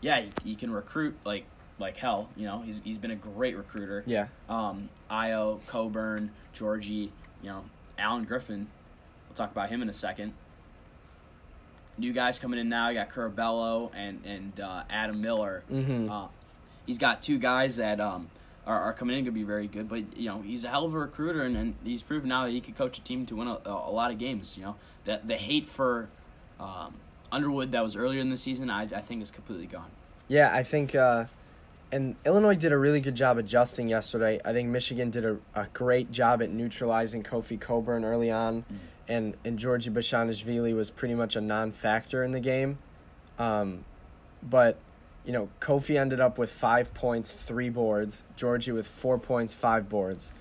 yeah, 0.00 0.18
you, 0.20 0.30
you 0.44 0.56
can 0.56 0.70
recruit 0.72 1.16
like 1.24 1.44
like 1.78 1.96
hell. 1.96 2.28
You 2.36 2.46
know, 2.46 2.62
he's 2.62 2.80
he's 2.84 2.98
been 2.98 3.10
a 3.10 3.16
great 3.16 3.56
recruiter. 3.56 4.02
Yeah, 4.06 4.28
Um, 4.48 4.88
Ayo, 5.10 5.64
Cockburn, 5.66 6.30
Georgie, 6.52 7.12
you 7.42 7.50
know, 7.50 7.64
Alan 7.98 8.24
Griffin. 8.24 8.66
We'll 9.28 9.36
talk 9.36 9.50
about 9.52 9.68
him 9.70 9.82
in 9.82 9.88
a 9.88 9.92
second. 9.92 10.32
new 11.96 12.12
guys 12.12 12.38
coming 12.38 12.58
in 12.58 12.68
now. 12.68 12.88
You 12.88 12.94
got 12.96 13.10
Curbelo 13.10 13.90
and 13.94 14.20
and 14.24 14.60
uh, 14.60 14.82
Adam 14.90 15.20
Miller. 15.20 15.62
Mhm. 15.70 16.10
Uh, 16.10 16.28
he's 16.86 16.98
got 16.98 17.22
two 17.22 17.38
guys 17.38 17.76
that 17.76 18.00
um, 18.00 18.28
are, 18.66 18.80
are 18.80 18.92
coming 18.92 19.16
in 19.16 19.24
going 19.24 19.34
to 19.34 19.40
be 19.40 19.44
very 19.44 19.66
good. 19.68 19.88
But 19.88 20.16
you 20.16 20.28
know, 20.28 20.40
he's 20.42 20.64
a 20.64 20.68
hell 20.68 20.84
of 20.86 20.94
a 20.94 20.98
recruiter, 20.98 21.42
and, 21.42 21.56
and 21.56 21.74
he's 21.84 22.02
proven 22.02 22.28
now 22.28 22.44
that 22.44 22.50
he 22.50 22.60
could 22.60 22.76
coach 22.76 22.98
a 22.98 23.02
team 23.02 23.26
to 23.26 23.36
win 23.36 23.48
a, 23.48 23.58
a 23.64 23.90
lot 23.92 24.10
of 24.10 24.18
games. 24.18 24.56
You 24.56 24.64
know, 24.64 24.76
that 25.04 25.26
the 25.28 25.36
hate 25.36 25.68
for 25.68 26.08
um, 26.60 26.94
Underwood 27.34 27.72
that 27.72 27.82
was 27.82 27.96
earlier 27.96 28.20
in 28.20 28.30
the 28.30 28.36
season, 28.36 28.70
I, 28.70 28.82
I 28.82 29.00
think 29.00 29.22
is 29.22 29.30
completely 29.32 29.66
gone. 29.66 29.90
Yeah, 30.28 30.54
I 30.54 30.62
think, 30.62 30.94
uh, 30.94 31.24
and 31.90 32.14
Illinois 32.24 32.54
did 32.54 32.72
a 32.72 32.78
really 32.78 33.00
good 33.00 33.16
job 33.16 33.38
adjusting 33.38 33.88
yesterday. 33.88 34.40
I 34.44 34.52
think 34.52 34.68
Michigan 34.68 35.10
did 35.10 35.24
a, 35.24 35.36
a 35.54 35.66
great 35.72 36.12
job 36.12 36.42
at 36.42 36.50
neutralizing 36.50 37.22
Kofi 37.24 37.60
Cockburn 37.60 38.04
early 38.04 38.30
on, 38.30 38.64
and 39.08 39.34
and 39.44 39.58
Giorgi 39.58 39.92
Bezhanishvili 39.92 40.74
was 40.74 40.90
pretty 40.90 41.14
much 41.14 41.36
a 41.36 41.40
non-factor 41.40 42.22
in 42.22 42.32
the 42.32 42.40
game. 42.40 42.78
Um, 43.38 43.84
but 44.42 44.78
you 45.24 45.32
know, 45.32 45.48
Kofi 45.60 45.98
ended 45.98 46.20
up 46.20 46.38
with 46.38 46.50
five 46.50 46.94
points, 46.94 47.32
three 47.32 47.70
boards. 47.70 48.24
Georgie 48.36 48.72
with 48.72 48.86
four 48.86 49.18
points, 49.18 49.54
five 49.54 49.88
boards. 49.88 50.32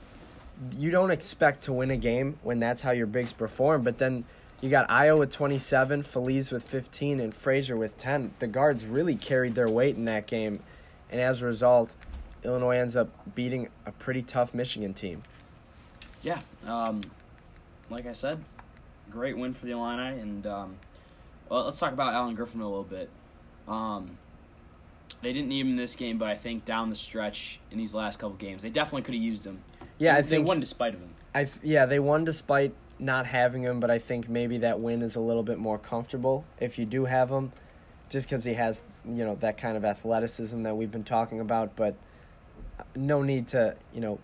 You 0.77 0.91
don't 0.91 1.11
expect 1.11 1.63
to 1.63 1.73
win 1.73 1.89
a 1.89 1.97
game 1.97 2.37
when 2.43 2.59
that's 2.59 2.83
how 2.83 2.91
your 2.91 3.07
bigs 3.07 3.33
perform, 3.33 3.81
but 3.81 3.97
then 3.97 4.25
you 4.63 4.69
got 4.69 4.87
Ayo 4.87 5.19
with 5.19 5.29
27, 5.29 6.03
Feliz 6.03 6.49
with 6.49 6.63
15, 6.63 7.19
and 7.19 7.35
Frazier 7.35 7.75
with 7.75 7.97
10. 7.97 8.33
The 8.39 8.47
guards 8.47 8.85
really 8.85 9.17
carried 9.17 9.55
their 9.55 9.67
weight 9.67 9.97
in 9.97 10.05
that 10.05 10.25
game, 10.25 10.61
and 11.11 11.19
as 11.19 11.41
a 11.41 11.45
result, 11.45 11.95
Illinois 12.45 12.77
ends 12.77 12.95
up 12.95 13.09
beating 13.35 13.67
a 13.85 13.91
pretty 13.91 14.21
tough 14.21 14.53
Michigan 14.53 14.93
team. 14.93 15.23
Yeah, 16.21 16.39
um, 16.65 17.01
like 17.89 18.07
I 18.07 18.13
said, 18.13 18.41
great 19.11 19.37
win 19.37 19.53
for 19.53 19.65
the 19.65 19.73
Illini, 19.73 20.21
and 20.21 20.47
um, 20.47 20.77
well, 21.49 21.65
let's 21.65 21.77
talk 21.77 21.91
about 21.91 22.13
Alan 22.13 22.33
Griffin 22.33 22.61
a 22.61 22.65
little 22.65 22.85
bit. 22.85 23.09
Um, 23.67 24.17
they 25.21 25.33
didn't 25.33 25.49
need 25.49 25.59
him 25.59 25.71
in 25.71 25.75
this 25.75 25.97
game, 25.97 26.17
but 26.17 26.29
I 26.29 26.37
think 26.37 26.63
down 26.63 26.89
the 26.89 26.95
stretch 26.95 27.59
in 27.69 27.77
these 27.77 27.93
last 27.93 28.17
couple 28.17 28.37
games, 28.37 28.63
they 28.63 28.69
definitely 28.69 29.01
could 29.01 29.13
have 29.13 29.23
used 29.23 29.45
him. 29.45 29.59
Yeah, 29.97 30.15
I 30.15 30.21
they 30.21 30.39
won 30.39 30.61
despite 30.61 30.93
of 30.93 31.01
him. 31.01 31.15
I 31.35 31.43
th- 31.43 31.59
yeah, 31.63 31.85
they 31.85 31.99
won 31.99 32.23
despite 32.23 32.73
not 33.03 33.25
having 33.25 33.61
him, 33.63 33.79
but 33.79 33.91
I 33.91 33.99
think 33.99 34.29
maybe 34.29 34.59
that 34.59 34.79
win 34.79 35.01
is 35.01 35.15
a 35.15 35.19
little 35.19 35.43
bit 35.43 35.59
more 35.59 35.77
comfortable 35.77 36.45
if 36.59 36.79
you 36.79 36.85
do 36.85 37.05
have 37.05 37.29
him, 37.29 37.51
just 38.09 38.27
because 38.27 38.43
he 38.45 38.53
has 38.53 38.81
you 39.05 39.25
know 39.25 39.35
that 39.35 39.57
kind 39.57 39.75
of 39.75 39.83
athleticism 39.83 40.63
that 40.63 40.75
we've 40.75 40.91
been 40.91 41.03
talking 41.03 41.39
about. 41.39 41.75
But 41.75 41.95
no 42.95 43.21
need 43.21 43.47
to 43.49 43.75
you 43.93 44.01
know 44.01 44.19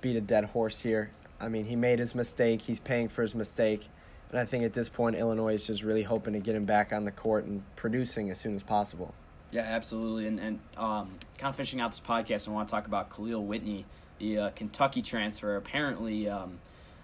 beat 0.00 0.16
a 0.16 0.20
dead 0.20 0.44
horse 0.44 0.80
here. 0.80 1.10
I 1.40 1.48
mean, 1.48 1.64
he 1.64 1.76
made 1.76 1.98
his 1.98 2.14
mistake. 2.14 2.62
He's 2.62 2.80
paying 2.80 3.08
for 3.08 3.22
his 3.22 3.34
mistake, 3.34 3.88
and 4.30 4.38
I 4.38 4.44
think 4.44 4.64
at 4.64 4.74
this 4.74 4.88
point, 4.88 5.16
Illinois 5.16 5.54
is 5.54 5.66
just 5.66 5.82
really 5.82 6.02
hoping 6.02 6.34
to 6.34 6.40
get 6.40 6.54
him 6.54 6.66
back 6.66 6.92
on 6.92 7.04
the 7.04 7.10
court 7.10 7.46
and 7.46 7.62
producing 7.76 8.30
as 8.30 8.38
soon 8.38 8.54
as 8.54 8.62
possible. 8.62 9.14
Yeah, 9.50 9.62
absolutely. 9.62 10.26
And 10.26 10.38
and 10.38 10.58
um, 10.76 11.14
kind 11.38 11.50
of 11.50 11.56
finishing 11.56 11.80
out 11.80 11.90
this 11.90 12.00
podcast, 12.00 12.46
I 12.46 12.50
want 12.50 12.68
to 12.68 12.72
talk 12.72 12.86
about 12.86 13.14
Khalil 13.14 13.44
Whitney, 13.44 13.86
the 14.18 14.38
uh, 14.38 14.50
Kentucky 14.50 15.00
transfer. 15.00 15.56
Apparently, 15.56 16.28
um, 16.28 16.58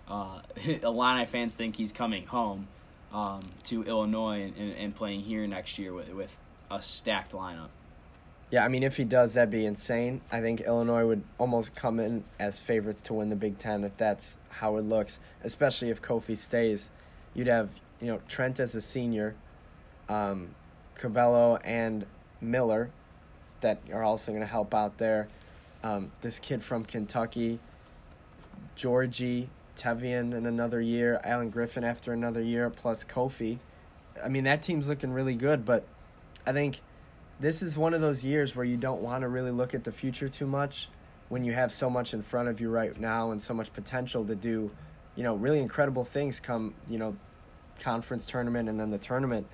uh, 0.08 0.40
Illini 0.82 1.26
fans 1.26 1.54
think 1.54 1.76
he's 1.76 1.92
coming 1.92 2.26
home 2.26 2.68
um, 3.12 3.42
to 3.64 3.82
Illinois 3.84 4.42
and, 4.42 4.56
and, 4.56 4.72
and 4.76 4.96
playing 4.96 5.20
here 5.20 5.46
next 5.46 5.78
year 5.78 5.92
with 5.92 6.08
with 6.10 6.32
a 6.70 6.82
stacked 6.82 7.32
lineup. 7.32 7.68
Yeah, 8.50 8.64
I 8.64 8.68
mean, 8.68 8.84
if 8.84 8.96
he 8.96 9.04
does, 9.04 9.34
that'd 9.34 9.50
be 9.50 9.66
insane. 9.66 10.20
I 10.30 10.40
think 10.40 10.60
Illinois 10.60 11.04
would 11.04 11.24
almost 11.36 11.74
come 11.74 11.98
in 11.98 12.22
as 12.38 12.60
favorites 12.60 13.00
to 13.02 13.14
win 13.14 13.28
the 13.28 13.36
Big 13.36 13.58
Ten 13.58 13.82
if 13.82 13.96
that's 13.96 14.36
how 14.50 14.76
it 14.76 14.82
looks, 14.82 15.18
especially 15.42 15.90
if 15.90 16.00
Kofi 16.00 16.38
stays. 16.38 16.90
You'd 17.34 17.48
have, 17.48 17.70
you 18.00 18.06
know, 18.06 18.20
Trent 18.28 18.60
as 18.60 18.76
a 18.76 18.80
senior, 18.80 19.34
um, 20.08 20.54
Cabello 20.94 21.56
and 21.64 22.06
Miller 22.40 22.90
that 23.62 23.80
are 23.92 24.04
also 24.04 24.30
going 24.30 24.42
to 24.42 24.46
help 24.46 24.74
out 24.74 24.98
there. 24.98 25.26
Um, 25.82 26.12
this 26.20 26.38
kid 26.38 26.62
from 26.62 26.84
Kentucky, 26.84 27.58
Georgie, 28.76 29.48
Tevian 29.76 30.34
in 30.34 30.46
another 30.46 30.80
year, 30.80 31.20
Alan 31.22 31.50
Griffin 31.50 31.84
after 31.84 32.12
another 32.12 32.42
year, 32.42 32.70
plus 32.70 33.04
Kofi. 33.04 33.58
I 34.24 34.28
mean, 34.28 34.44
that 34.44 34.62
team's 34.62 34.88
looking 34.88 35.12
really 35.12 35.34
good, 35.34 35.64
but 35.64 35.86
I 36.46 36.52
think 36.52 36.80
this 37.38 37.62
is 37.62 37.76
one 37.76 37.92
of 37.92 38.00
those 38.00 38.24
years 38.24 38.56
where 38.56 38.64
you 38.64 38.76
don't 38.76 39.02
want 39.02 39.22
to 39.22 39.28
really 39.28 39.50
look 39.50 39.74
at 39.74 39.84
the 39.84 39.92
future 39.92 40.28
too 40.28 40.46
much 40.46 40.88
when 41.28 41.44
you 41.44 41.52
have 41.52 41.72
so 41.72 41.90
much 41.90 42.14
in 42.14 42.22
front 42.22 42.48
of 42.48 42.60
you 42.60 42.70
right 42.70 42.98
now 42.98 43.30
and 43.30 43.42
so 43.42 43.52
much 43.52 43.72
potential 43.72 44.24
to 44.24 44.34
do, 44.34 44.70
you 45.16 45.22
know, 45.22 45.34
really 45.34 45.60
incredible 45.60 46.04
things 46.04 46.40
come, 46.40 46.74
you 46.88 46.98
know, 46.98 47.16
conference 47.80 48.26
tournament 48.26 48.68
and 48.68 48.80
then 48.80 48.90
the 48.90 48.98
tournament. 48.98 49.46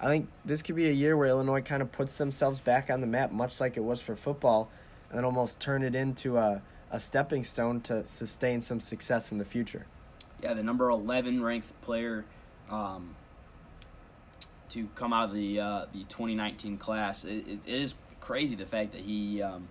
I 0.00 0.06
think 0.06 0.28
this 0.44 0.62
could 0.62 0.76
be 0.76 0.88
a 0.88 0.92
year 0.92 1.16
where 1.16 1.28
Illinois 1.28 1.60
kind 1.60 1.82
of 1.82 1.92
puts 1.92 2.16
themselves 2.18 2.60
back 2.60 2.88
on 2.90 3.00
the 3.00 3.06
map, 3.06 3.30
much 3.32 3.60
like 3.60 3.76
it 3.76 3.84
was 3.84 4.00
for 4.00 4.16
football, 4.16 4.70
and 5.10 5.18
then 5.18 5.24
almost 5.24 5.60
turn 5.60 5.82
it 5.82 5.94
into 5.94 6.38
a, 6.38 6.62
a 6.90 6.98
stepping 7.00 7.44
stone 7.44 7.80
to 7.82 8.04
sustain 8.04 8.60
some 8.60 8.80
success 8.80 9.30
in 9.32 9.38
the 9.38 9.44
future. 9.44 9.86
Yeah, 10.42 10.54
the 10.54 10.62
number 10.62 10.88
eleven 10.88 11.42
ranked 11.42 11.68
player 11.82 12.24
um, 12.70 13.14
to 14.70 14.88
come 14.94 15.12
out 15.12 15.28
of 15.30 15.34
the 15.34 15.60
uh, 15.60 15.86
the 15.92 16.04
2019 16.04 16.78
class. 16.78 17.24
It, 17.24 17.44
it, 17.48 17.60
is 17.66 17.94
crazy 18.20 18.56
the 18.56 18.66
fact 18.66 18.92
that 18.92 19.00
he 19.00 19.42
um, 19.42 19.68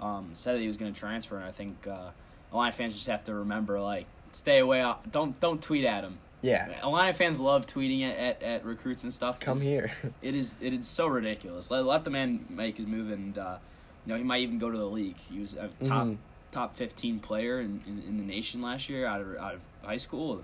um, 0.00 0.30
said 0.32 0.54
that 0.56 0.60
he 0.60 0.66
was 0.66 0.76
going 0.76 0.92
to 0.92 0.98
transfer, 0.98 1.36
and 1.36 1.44
I 1.44 1.52
think 1.52 1.86
uh, 1.86 2.10
Illini 2.52 2.72
fans 2.72 2.94
just 2.94 3.06
have 3.06 3.24
to 3.24 3.34
remember 3.34 3.80
like 3.80 4.06
stay 4.32 4.58
away. 4.58 4.80
uh, 4.80 4.94
Don't 5.10 5.38
don't 5.40 5.60
tweet 5.62 5.84
at 5.84 6.04
him. 6.04 6.18
Yeah, 6.42 6.80
Illini 6.82 7.12
fans 7.12 7.38
love 7.38 7.66
tweeting 7.66 8.02
at, 8.10 8.16
at, 8.18 8.42
at 8.42 8.64
recruits 8.64 9.04
and 9.04 9.12
stuff. 9.12 9.38
Come 9.40 9.60
here. 9.60 9.92
It 10.22 10.34
is 10.34 10.54
it 10.60 10.72
is 10.72 10.88
so 10.88 11.06
ridiculous. 11.06 11.70
Let, 11.70 11.84
let 11.84 12.04
the 12.04 12.10
man 12.10 12.46
make 12.48 12.76
his 12.78 12.86
move, 12.86 13.10
and 13.10 13.36
uh, 13.36 13.58
you 14.06 14.12
know 14.12 14.18
he 14.18 14.24
might 14.24 14.40
even 14.40 14.58
go 14.58 14.70
to 14.70 14.78
the 14.78 14.86
league. 14.86 15.16
He 15.30 15.40
was 15.40 15.54
a 15.54 15.68
top 15.84 16.06
Mhm. 16.06 16.16
Top 16.52 16.76
15 16.76 17.20
player 17.20 17.60
in, 17.60 17.82
in, 17.86 18.02
in 18.06 18.16
the 18.16 18.24
nation 18.24 18.60
last 18.60 18.88
year 18.88 19.06
out 19.06 19.20
of 19.20 19.36
out 19.36 19.54
of 19.54 19.60
high 19.82 19.96
school. 19.96 20.42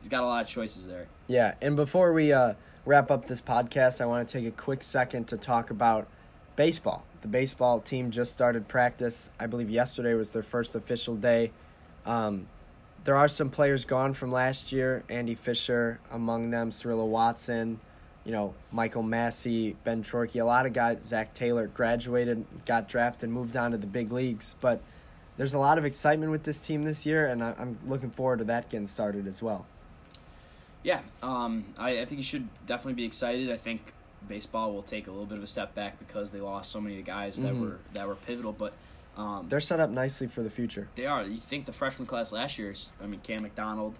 He's 0.00 0.08
got 0.08 0.22
a 0.22 0.26
lot 0.26 0.42
of 0.42 0.48
choices 0.48 0.86
there. 0.86 1.06
Yeah, 1.28 1.54
and 1.62 1.76
before 1.76 2.12
we 2.12 2.32
uh, 2.32 2.54
wrap 2.84 3.10
up 3.10 3.26
this 3.26 3.40
podcast, 3.40 4.00
I 4.00 4.06
want 4.06 4.28
to 4.28 4.38
take 4.38 4.46
a 4.46 4.50
quick 4.50 4.82
second 4.82 5.28
to 5.28 5.36
talk 5.36 5.70
about 5.70 6.08
baseball. 6.56 7.04
The 7.20 7.28
baseball 7.28 7.80
team 7.80 8.10
just 8.10 8.32
started 8.32 8.66
practice. 8.66 9.30
I 9.38 9.46
believe 9.46 9.70
yesterday 9.70 10.14
was 10.14 10.30
their 10.30 10.42
first 10.42 10.74
official 10.74 11.14
day. 11.14 11.52
Um, 12.04 12.48
there 13.04 13.16
are 13.16 13.28
some 13.28 13.48
players 13.50 13.84
gone 13.84 14.12
from 14.14 14.32
last 14.32 14.72
year. 14.72 15.04
Andy 15.08 15.34
Fisher 15.34 16.00
among 16.10 16.50
them, 16.50 16.70
Cirilla 16.70 17.06
Watson, 17.06 17.80
you 18.24 18.32
know, 18.32 18.54
Michael 18.70 19.02
Massey, 19.02 19.76
Ben 19.84 20.02
Trorky, 20.02 20.40
a 20.40 20.44
lot 20.44 20.66
of 20.66 20.72
guys. 20.72 21.02
Zach 21.02 21.34
Taylor 21.34 21.66
graduated, 21.66 22.44
got 22.66 22.88
drafted, 22.88 23.30
moved 23.30 23.56
on 23.56 23.72
to 23.72 23.76
the 23.78 23.86
big 23.86 24.12
leagues. 24.12 24.54
But 24.60 24.80
there's 25.36 25.54
a 25.54 25.58
lot 25.58 25.78
of 25.78 25.84
excitement 25.84 26.30
with 26.30 26.44
this 26.44 26.60
team 26.60 26.84
this 26.84 27.04
year, 27.06 27.26
and 27.26 27.42
I'm 27.42 27.78
looking 27.86 28.10
forward 28.10 28.38
to 28.38 28.44
that 28.44 28.68
getting 28.70 28.86
started 28.86 29.26
as 29.26 29.42
well. 29.42 29.66
Yeah, 30.82 31.00
um, 31.22 31.64
I, 31.78 32.00
I 32.00 32.04
think 32.04 32.18
you 32.18 32.24
should 32.24 32.48
definitely 32.66 32.94
be 32.94 33.04
excited. 33.04 33.50
I 33.50 33.56
think 33.56 33.92
baseball 34.28 34.72
will 34.72 34.82
take 34.82 35.06
a 35.06 35.10
little 35.10 35.26
bit 35.26 35.38
of 35.38 35.44
a 35.44 35.46
step 35.48 35.74
back 35.74 35.98
because 35.98 36.30
they 36.30 36.40
lost 36.40 36.70
so 36.72 36.80
many 36.80 36.98
of 36.98 37.04
the 37.04 37.10
guys 37.10 37.36
that 37.38 37.52
Mhm. 37.52 37.60
were 37.60 37.78
that 37.92 38.06
were 38.06 38.14
pivotal. 38.16 38.52
But 38.52 38.72
um, 39.16 39.46
They're 39.48 39.60
set 39.60 39.78
up 39.80 39.90
nicely 39.90 40.26
for 40.26 40.42
the 40.42 40.50
future. 40.50 40.88
they 40.96 41.06
are. 41.06 41.22
You 41.24 41.36
think 41.38 41.66
the 41.66 41.72
freshman 41.72 42.06
class 42.06 42.32
last 42.32 42.58
year? 42.58 42.72
I 43.02 43.06
mean, 43.06 43.20
Cam 43.20 43.42
McDonald, 43.42 43.94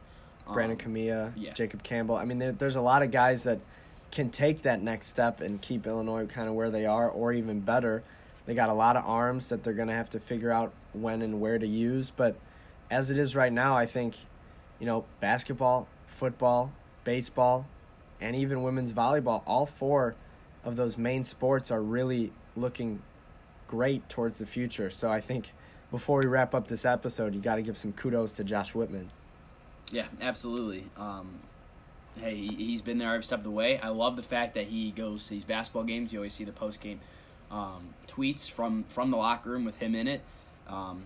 um, 0.46 0.54
Brandon 0.54 0.76
Camilla, 0.76 1.32
yeah. 1.36 1.52
Jacob 1.52 1.82
Campbell. 1.82 2.16
I 2.16 2.24
mean, 2.24 2.38
there, 2.38 2.52
there's 2.52 2.76
a 2.76 2.80
lot 2.80 3.02
of 3.02 3.10
guys 3.10 3.44
that 3.44 3.58
can 4.12 4.30
take 4.30 4.62
that 4.62 4.80
next 4.80 5.08
step 5.08 5.40
and 5.40 5.60
keep 5.60 5.86
Illinois 5.86 6.26
kind 6.26 6.48
of 6.48 6.54
where 6.54 6.70
they 6.70 6.86
are, 6.86 7.08
or 7.08 7.32
even 7.32 7.60
better. 7.60 8.04
They 8.46 8.54
got 8.54 8.68
a 8.68 8.74
lot 8.74 8.96
of 8.96 9.04
arms 9.04 9.48
that 9.48 9.64
they're 9.64 9.72
going 9.72 9.88
to 9.88 9.94
have 9.94 10.10
to 10.10 10.20
figure 10.20 10.52
out 10.52 10.72
when 10.92 11.22
and 11.22 11.40
where 11.40 11.58
to 11.58 11.66
use. 11.66 12.10
But 12.10 12.36
as 12.90 13.10
it 13.10 13.18
is 13.18 13.34
right 13.34 13.52
now, 13.52 13.76
I 13.76 13.86
think, 13.86 14.14
you 14.78 14.86
know, 14.86 15.06
basketball, 15.20 15.88
football, 16.06 16.72
baseball, 17.04 17.66
and 18.20 18.36
even 18.36 18.62
women's 18.62 18.92
volleyball, 18.92 19.42
all 19.46 19.66
four 19.66 20.14
of 20.62 20.76
those 20.76 20.98
main 20.98 21.24
sports 21.24 21.70
are 21.70 21.82
really 21.82 22.32
looking 22.54 23.02
great 23.66 24.08
towards 24.08 24.38
the 24.38 24.46
future. 24.46 24.90
So 24.90 25.10
I 25.10 25.20
think 25.20 25.52
before 25.90 26.20
we 26.20 26.28
wrap 26.28 26.54
up 26.54 26.68
this 26.68 26.84
episode, 26.84 27.34
you 27.34 27.40
got 27.40 27.56
to 27.56 27.62
give 27.62 27.76
some 27.76 27.92
kudos 27.92 28.32
to 28.34 28.44
Josh 28.44 28.74
Whitman. 28.74 29.10
Yeah, 29.90 30.06
absolutely. 30.20 30.84
Um, 30.96 31.40
hey, 32.16 32.36
he, 32.36 32.54
he's 32.54 32.82
been 32.82 32.98
there 32.98 33.12
every 33.12 33.24
step 33.24 33.40
of 33.40 33.44
the 33.44 33.50
way. 33.50 33.78
I 33.78 33.88
love 33.88 34.16
the 34.16 34.22
fact 34.22 34.54
that 34.54 34.66
he 34.66 34.90
goes 34.90 35.24
to 35.24 35.30
these 35.30 35.44
basketball 35.44 35.84
games. 35.84 36.12
You 36.12 36.20
always 36.20 36.34
see 36.34 36.44
the 36.44 36.52
post 36.52 36.80
game 36.80 37.00
um, 37.50 37.94
tweets 38.08 38.50
from 38.50 38.84
from 38.88 39.10
the 39.10 39.16
locker 39.16 39.50
room 39.50 39.64
with 39.64 39.78
him 39.78 39.94
in 39.94 40.08
it. 40.08 40.22
Um, 40.68 41.04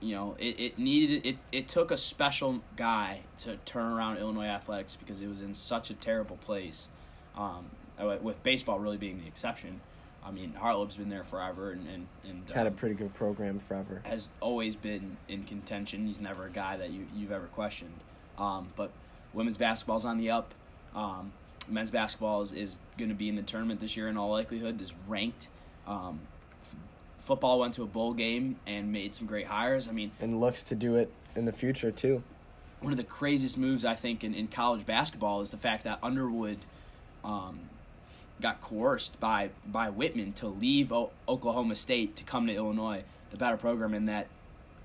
you 0.00 0.14
know, 0.14 0.36
it, 0.38 0.58
it 0.58 0.78
needed 0.78 1.26
it. 1.26 1.36
It 1.52 1.68
took 1.68 1.90
a 1.90 1.96
special 1.96 2.62
guy 2.76 3.20
to 3.38 3.56
turn 3.64 3.92
around 3.92 4.18
Illinois 4.18 4.46
athletics 4.46 4.96
because 4.96 5.20
it 5.20 5.28
was 5.28 5.42
in 5.42 5.54
such 5.54 5.90
a 5.90 5.94
terrible 5.94 6.36
place. 6.36 6.88
Um, 7.36 7.66
uh, 8.00 8.16
with 8.22 8.42
baseball 8.42 8.78
really 8.78 8.96
being 8.96 9.20
the 9.20 9.26
exception. 9.26 9.80
I 10.24 10.30
mean, 10.30 10.52
Hartleb's 10.54 10.96
been 10.96 11.08
there 11.08 11.24
forever 11.24 11.70
and 11.70 11.86
and, 11.88 12.06
and 12.24 12.48
Had 12.50 12.66
a 12.66 12.70
um, 12.70 12.76
pretty 12.76 12.94
good 12.94 13.12
program 13.14 13.58
forever. 13.58 14.00
has 14.04 14.30
always 14.40 14.76
been 14.76 15.16
in 15.28 15.44
contention. 15.44 16.06
He's 16.06 16.20
never 16.20 16.46
a 16.46 16.50
guy 16.50 16.76
that 16.76 16.90
you, 16.90 17.06
you've 17.14 17.32
ever 17.32 17.46
questioned. 17.46 17.94
Um, 18.38 18.68
but 18.76 18.90
women's 19.32 19.56
basketball's 19.56 20.04
on 20.04 20.18
the 20.18 20.30
up. 20.30 20.52
Um, 20.94 21.32
men's 21.68 21.90
basketball 21.90 22.42
is, 22.42 22.52
is 22.52 22.78
going 22.98 23.10
to 23.10 23.14
be 23.14 23.28
in 23.28 23.36
the 23.36 23.42
tournament 23.42 23.80
this 23.80 23.96
year 23.96 24.08
in 24.08 24.16
all 24.16 24.30
likelihood. 24.30 24.80
Is 24.80 24.94
ranked. 25.08 25.48
Um, 25.86 26.20
f- 26.62 26.76
football 27.24 27.60
went 27.60 27.74
to 27.74 27.82
a 27.82 27.86
bowl 27.86 28.12
game 28.12 28.56
and 28.66 28.92
made 28.92 29.14
some 29.14 29.26
great 29.26 29.46
hires. 29.46 29.88
I 29.88 29.92
mean, 29.92 30.10
and 30.20 30.38
looks 30.40 30.64
to 30.64 30.74
do 30.74 30.96
it 30.96 31.12
in 31.36 31.44
the 31.44 31.52
future 31.52 31.90
too. 31.92 32.22
one 32.80 32.92
of 32.92 32.96
the 32.96 33.04
craziest 33.04 33.56
moves 33.58 33.84
I 33.84 33.94
think 33.94 34.24
in, 34.24 34.34
in 34.34 34.48
college 34.48 34.84
basketball 34.86 35.40
is 35.42 35.50
the 35.50 35.56
fact 35.58 35.84
that 35.84 35.98
Underwood 36.02 36.58
um, 37.24 37.60
got 38.40 38.60
coerced 38.60 39.20
by 39.20 39.50
by 39.66 39.90
Whitman 39.90 40.32
to 40.34 40.48
leave 40.48 40.92
o- 40.92 41.10
Oklahoma 41.28 41.76
State 41.76 42.16
to 42.16 42.24
come 42.24 42.46
to 42.46 42.54
Illinois, 42.54 43.04
the 43.30 43.36
better 43.36 43.56
program. 43.56 43.94
In 43.94 44.06
that, 44.06 44.26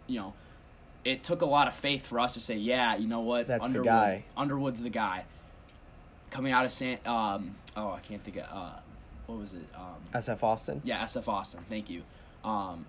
you 0.08 0.20
know, 0.20 0.34
it 1.06 1.24
took 1.24 1.42
a 1.42 1.46
lot 1.46 1.68
of 1.68 1.76
faith 1.76 2.06
for 2.08 2.20
us 2.20 2.34
to 2.34 2.40
say, 2.40 2.56
yeah, 2.56 2.96
you 2.98 3.08
know 3.08 3.22
what, 3.22 3.48
That's 3.48 3.70
the 3.72 3.82
guy. 3.82 4.26
Underwood's 4.36 4.82
the 4.82 4.90
guy. 4.90 5.24
Coming 6.32 6.52
out 6.52 6.66
of 6.66 6.72
San, 6.72 6.98
um, 7.06 7.56
oh, 7.78 7.92
I 7.92 8.00
can't 8.00 8.22
think 8.24 8.38
of 8.38 8.46
uh, 8.52 8.72
what 9.28 9.38
was 9.40 9.54
it? 9.54 9.62
Um, 9.76 9.96
SF 10.22 10.44
Austin. 10.44 10.82
yeah, 10.84 11.04
SF 11.06 11.28
Austin. 11.28 11.62
Thank 11.70 11.90
you. 11.90 12.02
Um, 12.44 12.86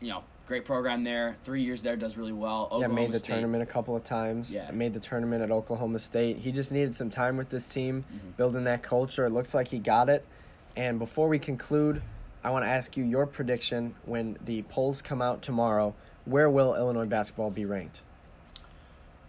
you 0.00 0.08
know, 0.10 0.22
great 0.46 0.64
program 0.64 1.02
there. 1.04 1.36
Three 1.44 1.62
years 1.62 1.82
there 1.82 1.96
does 1.96 2.16
really 2.16 2.32
well. 2.32 2.68
Yeah, 2.70 2.76
Oklahoma 2.76 2.94
made 2.94 3.12
the 3.12 3.18
State, 3.18 3.32
tournament 3.34 3.62
a 3.62 3.66
couple 3.66 3.96
of 3.96 4.04
times. 4.04 4.54
Yeah. 4.54 4.70
Made 4.70 4.92
the 4.92 5.00
tournament 5.00 5.42
at 5.42 5.50
Oklahoma 5.50 5.98
State. 5.98 6.38
He 6.38 6.52
just 6.52 6.70
needed 6.72 6.94
some 6.94 7.10
time 7.10 7.36
with 7.36 7.48
this 7.50 7.66
team, 7.68 8.04
Mm-hmm. 8.12 8.30
building 8.36 8.64
that 8.64 8.82
culture. 8.82 9.24
It 9.24 9.30
looks 9.30 9.54
like 9.54 9.68
he 9.68 9.78
got 9.78 10.08
it. 10.08 10.24
And 10.76 10.98
before 10.98 11.28
we 11.28 11.38
conclude, 11.38 12.02
I 12.44 12.50
want 12.50 12.64
to 12.64 12.68
ask 12.68 12.96
you 12.96 13.04
your 13.04 13.26
prediction 13.26 13.94
when 14.04 14.36
the 14.44 14.62
polls 14.62 15.00
come 15.02 15.22
out 15.22 15.42
tomorrow. 15.42 15.94
Where 16.28 16.50
will 16.50 16.74
Illinois 16.74 17.06
basketball 17.06 17.50
be 17.50 17.64
ranked? 17.64 18.02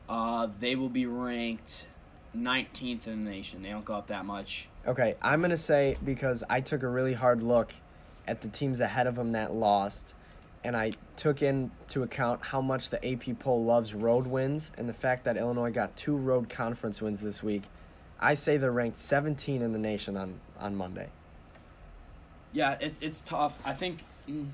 Uh, 0.10 0.50
they 0.60 0.75
will 0.75 0.89
be 0.89 1.06
ranked 1.06 1.86
19th 2.36 3.08
in 3.08 3.24
the 3.24 3.32
nation. 3.32 3.63
They 3.63 3.70
don't 3.70 3.86
go 3.86 3.94
up 3.94 4.08
that 4.08 4.25
much. 4.25 4.68
Okay, 4.86 5.15
I'm 5.22 5.39
going 5.39 5.51
to 5.51 5.58
say 5.58 5.96
because 6.03 6.44
I 6.50 6.60
took 6.60 6.84
a 6.84 6.89
really 6.89 7.13
hard 7.13 7.41
look 7.41 7.74
at 8.27 8.41
the 8.41 8.50
teams 8.50 8.82
ahead 8.82 9.08
of 9.08 9.15
them 9.15 9.32
that 9.32 9.53
lost, 9.53 10.13
and 10.62 10.75
I 10.75 10.91
took 11.15 11.41
into 11.41 12.03
account 12.03 12.44
how 12.44 12.60
much 12.60 12.89
the 12.89 13.13
AP 13.13 13.39
poll 13.39 13.63
loves 13.63 13.94
road 13.94 14.27
wins 14.27 14.74
and 14.77 14.89
the 14.89 14.94
fact 14.94 15.24
that 15.24 15.38
Illinois 15.38 15.72
got 15.72 15.96
two 15.96 16.18
road 16.18 16.50
conference 16.50 17.01
wins 17.01 17.22
this 17.22 17.41
week. 17.41 17.63
I 18.20 18.34
say 18.34 18.58
they're 18.58 18.74
ranked 18.74 18.98
17 18.98 19.62
in 19.62 19.72
the 19.72 19.79
nation 19.79 20.18
on, 20.18 20.41
on 20.60 20.75
Monday. 20.75 21.08
Yeah, 22.51 22.77
it's 22.82 23.00
it's 23.00 23.22
tough. 23.22 23.58
I 23.63 23.74
think 23.74 24.03
mm, 24.27 24.48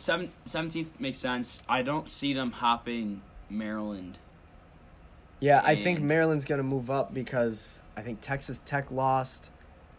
seven, 0.00 0.32
17th 0.46 0.98
makes 0.98 1.18
sense. 1.18 1.62
I 1.68 1.82
don't 1.82 2.08
see 2.08 2.32
them 2.32 2.52
hopping 2.52 3.22
Maryland. 3.50 4.18
Yeah, 5.40 5.62
I 5.64 5.76
think 5.76 6.00
Maryland's 6.00 6.44
going 6.44 6.58
to 6.58 6.64
move 6.64 6.90
up 6.90 7.14
because 7.14 7.80
I 7.96 8.02
think 8.02 8.20
Texas 8.20 8.60
Tech 8.64 8.90
lost, 8.90 9.50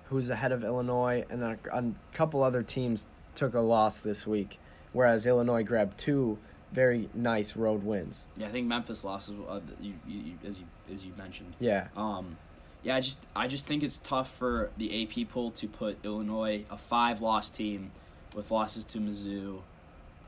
who's 0.06 0.30
ahead 0.30 0.52
of 0.52 0.64
Illinois, 0.64 1.26
and 1.30 1.42
then 1.42 1.58
a, 1.72 1.78
a 1.78 1.92
couple 2.14 2.44
other 2.44 2.62
teams 2.62 3.06
took 3.36 3.54
a 3.54 3.62
loss 3.62 4.00
this 4.00 4.28
week, 4.28 4.60
whereas 4.92 5.26
Illinois 5.26 5.64
grabbed 5.64 5.98
two 5.98 6.38
very 6.74 7.10
nice 7.14 7.56
road 7.56 7.84
wins. 7.84 8.28
Yeah, 8.38 8.48
I 8.48 8.52
think 8.52 8.68
Memphis 8.68 9.04
lost 9.04 9.32
uh, 9.48 9.60
you, 9.80 9.94
you, 10.08 10.20
you, 10.20 10.34
as 10.48 10.60
you 10.60 10.66
as 10.92 11.06
you 11.06 11.14
mentioned. 11.18 11.56
Yeah. 11.60 11.88
Um, 11.96 12.38
yeah, 12.84 12.96
I 12.96 13.02
just 13.02 13.20
I 13.36 13.48
just 13.48 13.66
think 13.66 13.82
it's 13.82 13.98
tough 13.98 14.34
for 14.38 14.72
the 14.78 15.04
AP 15.04 15.30
poll 15.30 15.52
to 15.52 15.68
put 15.68 15.98
Illinois, 16.04 16.66
a 16.70 16.78
five 16.78 17.22
loss 17.22 17.50
team, 17.50 17.92
with 18.36 18.52
losses 18.52 18.84
to 18.86 19.00
Mizzou, 19.00 19.62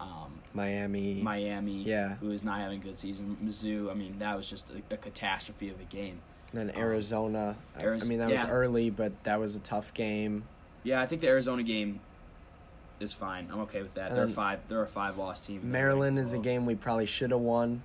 um, 0.02 0.40
Miami. 0.54 1.22
Miami, 1.22 1.84
Yeah. 1.84 2.16
who 2.16 2.32
is 2.32 2.44
not 2.44 2.60
having 2.60 2.80
a 2.82 2.84
good 2.84 2.98
season. 2.98 3.38
Mizzou, 3.44 3.90
I 3.90 3.94
mean, 3.94 4.20
that 4.20 4.36
was 4.36 4.50
just 4.50 4.70
a, 4.72 4.94
a 4.94 4.98
catastrophe 4.98 5.70
of 5.70 5.80
a 5.80 5.84
game. 5.86 6.20
then 6.54 6.70
Arizona. 6.76 7.56
I- 7.78 7.86
I 7.88 8.00
mean, 8.06 8.20
that 8.20 8.30
was 8.30 8.44
early, 8.46 8.90
but 8.90 9.24
that 9.24 9.40
was 9.40 9.56
a 9.56 9.60
tough 9.60 9.94
game. 9.94 10.44
Yeah, 10.84 11.02
I 11.02 11.06
think 11.06 11.22
the 11.22 11.28
Arizona 11.28 11.64
game 11.64 12.02
is 13.00 13.14
fine. 13.14 13.48
I'm 13.52 13.62
okay 13.62 13.82
with 13.82 13.94
that. 13.94 14.10
And 14.10 14.18
They're 14.18 14.26
a 14.26 14.30
five. 14.30 14.60
They're 14.68 14.84
a 14.84 14.88
five 14.88 15.18
loss 15.18 15.46
team. 15.46 15.72
Maryland 15.72 16.20
is 16.20 16.34
a 16.34 16.38
game 16.40 16.66
we 16.66 16.76
probably 16.76 17.06
should 17.06 17.32
have 17.32 17.40
won, 17.40 17.84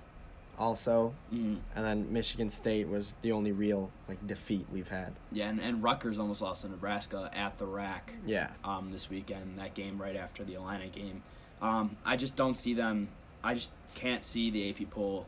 also. 0.59 1.13
Mhm. 1.33 1.59
And 1.75 1.85
then 1.85 2.11
Michigan 2.11 2.49
State 2.49 2.87
was 2.89 3.15
the 3.21 3.31
only 3.31 3.51
real 3.53 3.89
like 4.09 4.25
defeat 4.27 4.65
we've 4.71 4.89
had. 4.89 5.13
Yeah, 5.31 5.47
and, 5.49 5.59
and 5.61 5.81
Rutgers 5.81 6.19
almost 6.19 6.41
lost 6.41 6.63
to 6.63 6.69
Nebraska 6.69 7.29
at 7.33 7.57
the 7.57 7.65
rack. 7.65 8.11
Yeah. 8.25 8.49
um, 8.65 8.91
this 8.91 9.09
weekend. 9.09 9.57
That 9.59 9.75
game 9.75 9.97
right 10.01 10.15
after 10.17 10.43
the 10.43 10.55
Illini 10.55 10.89
game. 10.89 11.23
Um, 11.61 11.97
I 12.05 12.15
just 12.15 12.35
don't 12.35 12.55
see 12.55 12.73
them. 12.73 13.09
I 13.43 13.53
just 13.53 13.69
can't 13.95 14.23
see 14.23 14.51
the 14.51 14.69
AP 14.69 14.89
poll, 14.89 15.25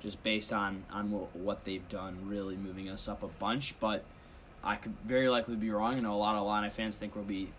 just 0.00 0.22
based 0.22 0.52
on 0.52 0.84
on 0.90 1.10
what, 1.10 1.64
they've 1.64 1.88
done, 1.88 2.18
really 2.26 2.56
moving 2.56 2.88
us 2.88 3.08
up 3.08 3.22
a 3.22 3.28
bunch. 3.28 3.74
But 3.80 4.04
I 4.64 4.76
could 4.76 4.94
very 5.04 5.28
likely 5.28 5.56
be 5.56 5.70
wrong. 5.70 5.96
I 5.96 6.00
know 6.00 6.14
a 6.14 6.16
lot 6.16 6.36
of 6.36 6.42
Illini 6.42 6.70
fans 6.70 6.96
think 6.96 7.14
we'll 7.14 7.24
be 7.24 7.50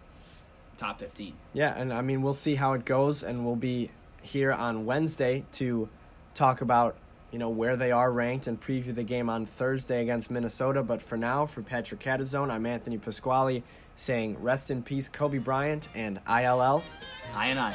top 0.77 0.99
fifteen. 0.99 1.33
Yeah, 1.53 1.73
and 1.75 1.93
I 1.93 2.01
mean, 2.01 2.21
we'll 2.21 2.33
see 2.33 2.55
how 2.55 2.73
it 2.73 2.85
goes, 2.85 3.23
and 3.23 3.45
we'll 3.45 3.55
be 3.55 3.91
here 4.21 4.51
on 4.51 4.85
Wednesday 4.85 5.45
to 5.53 5.89
talk 6.33 6.61
about 6.61 6.95
you 7.31 7.39
know 7.39 7.49
where 7.49 7.75
they 7.75 7.91
are 7.91 8.11
ranked 8.11 8.47
and 8.47 8.59
preview 8.59 8.93
the 8.95 9.03
game 9.03 9.29
on 9.29 9.45
Thursday 9.45 10.01
against 10.01 10.31
Minnesota. 10.31 10.83
But 10.83 11.01
for 11.01 11.17
now, 11.17 11.45
for 11.45 11.61
Patrick 11.61 11.99
Catazone, 11.99 12.49
I'm 12.49 12.65
Anthony 12.65 12.97
Pasquale 12.97 13.63
saying 13.95 14.37
rest 14.41 14.71
in 14.71 14.83
peace, 14.83 15.09
Kobe 15.09 15.39
Bryant 15.39 15.89
and 15.95 16.19
ILL. 16.27 16.83
I 17.33 17.47
and 17.47 17.59
I. 17.59 17.73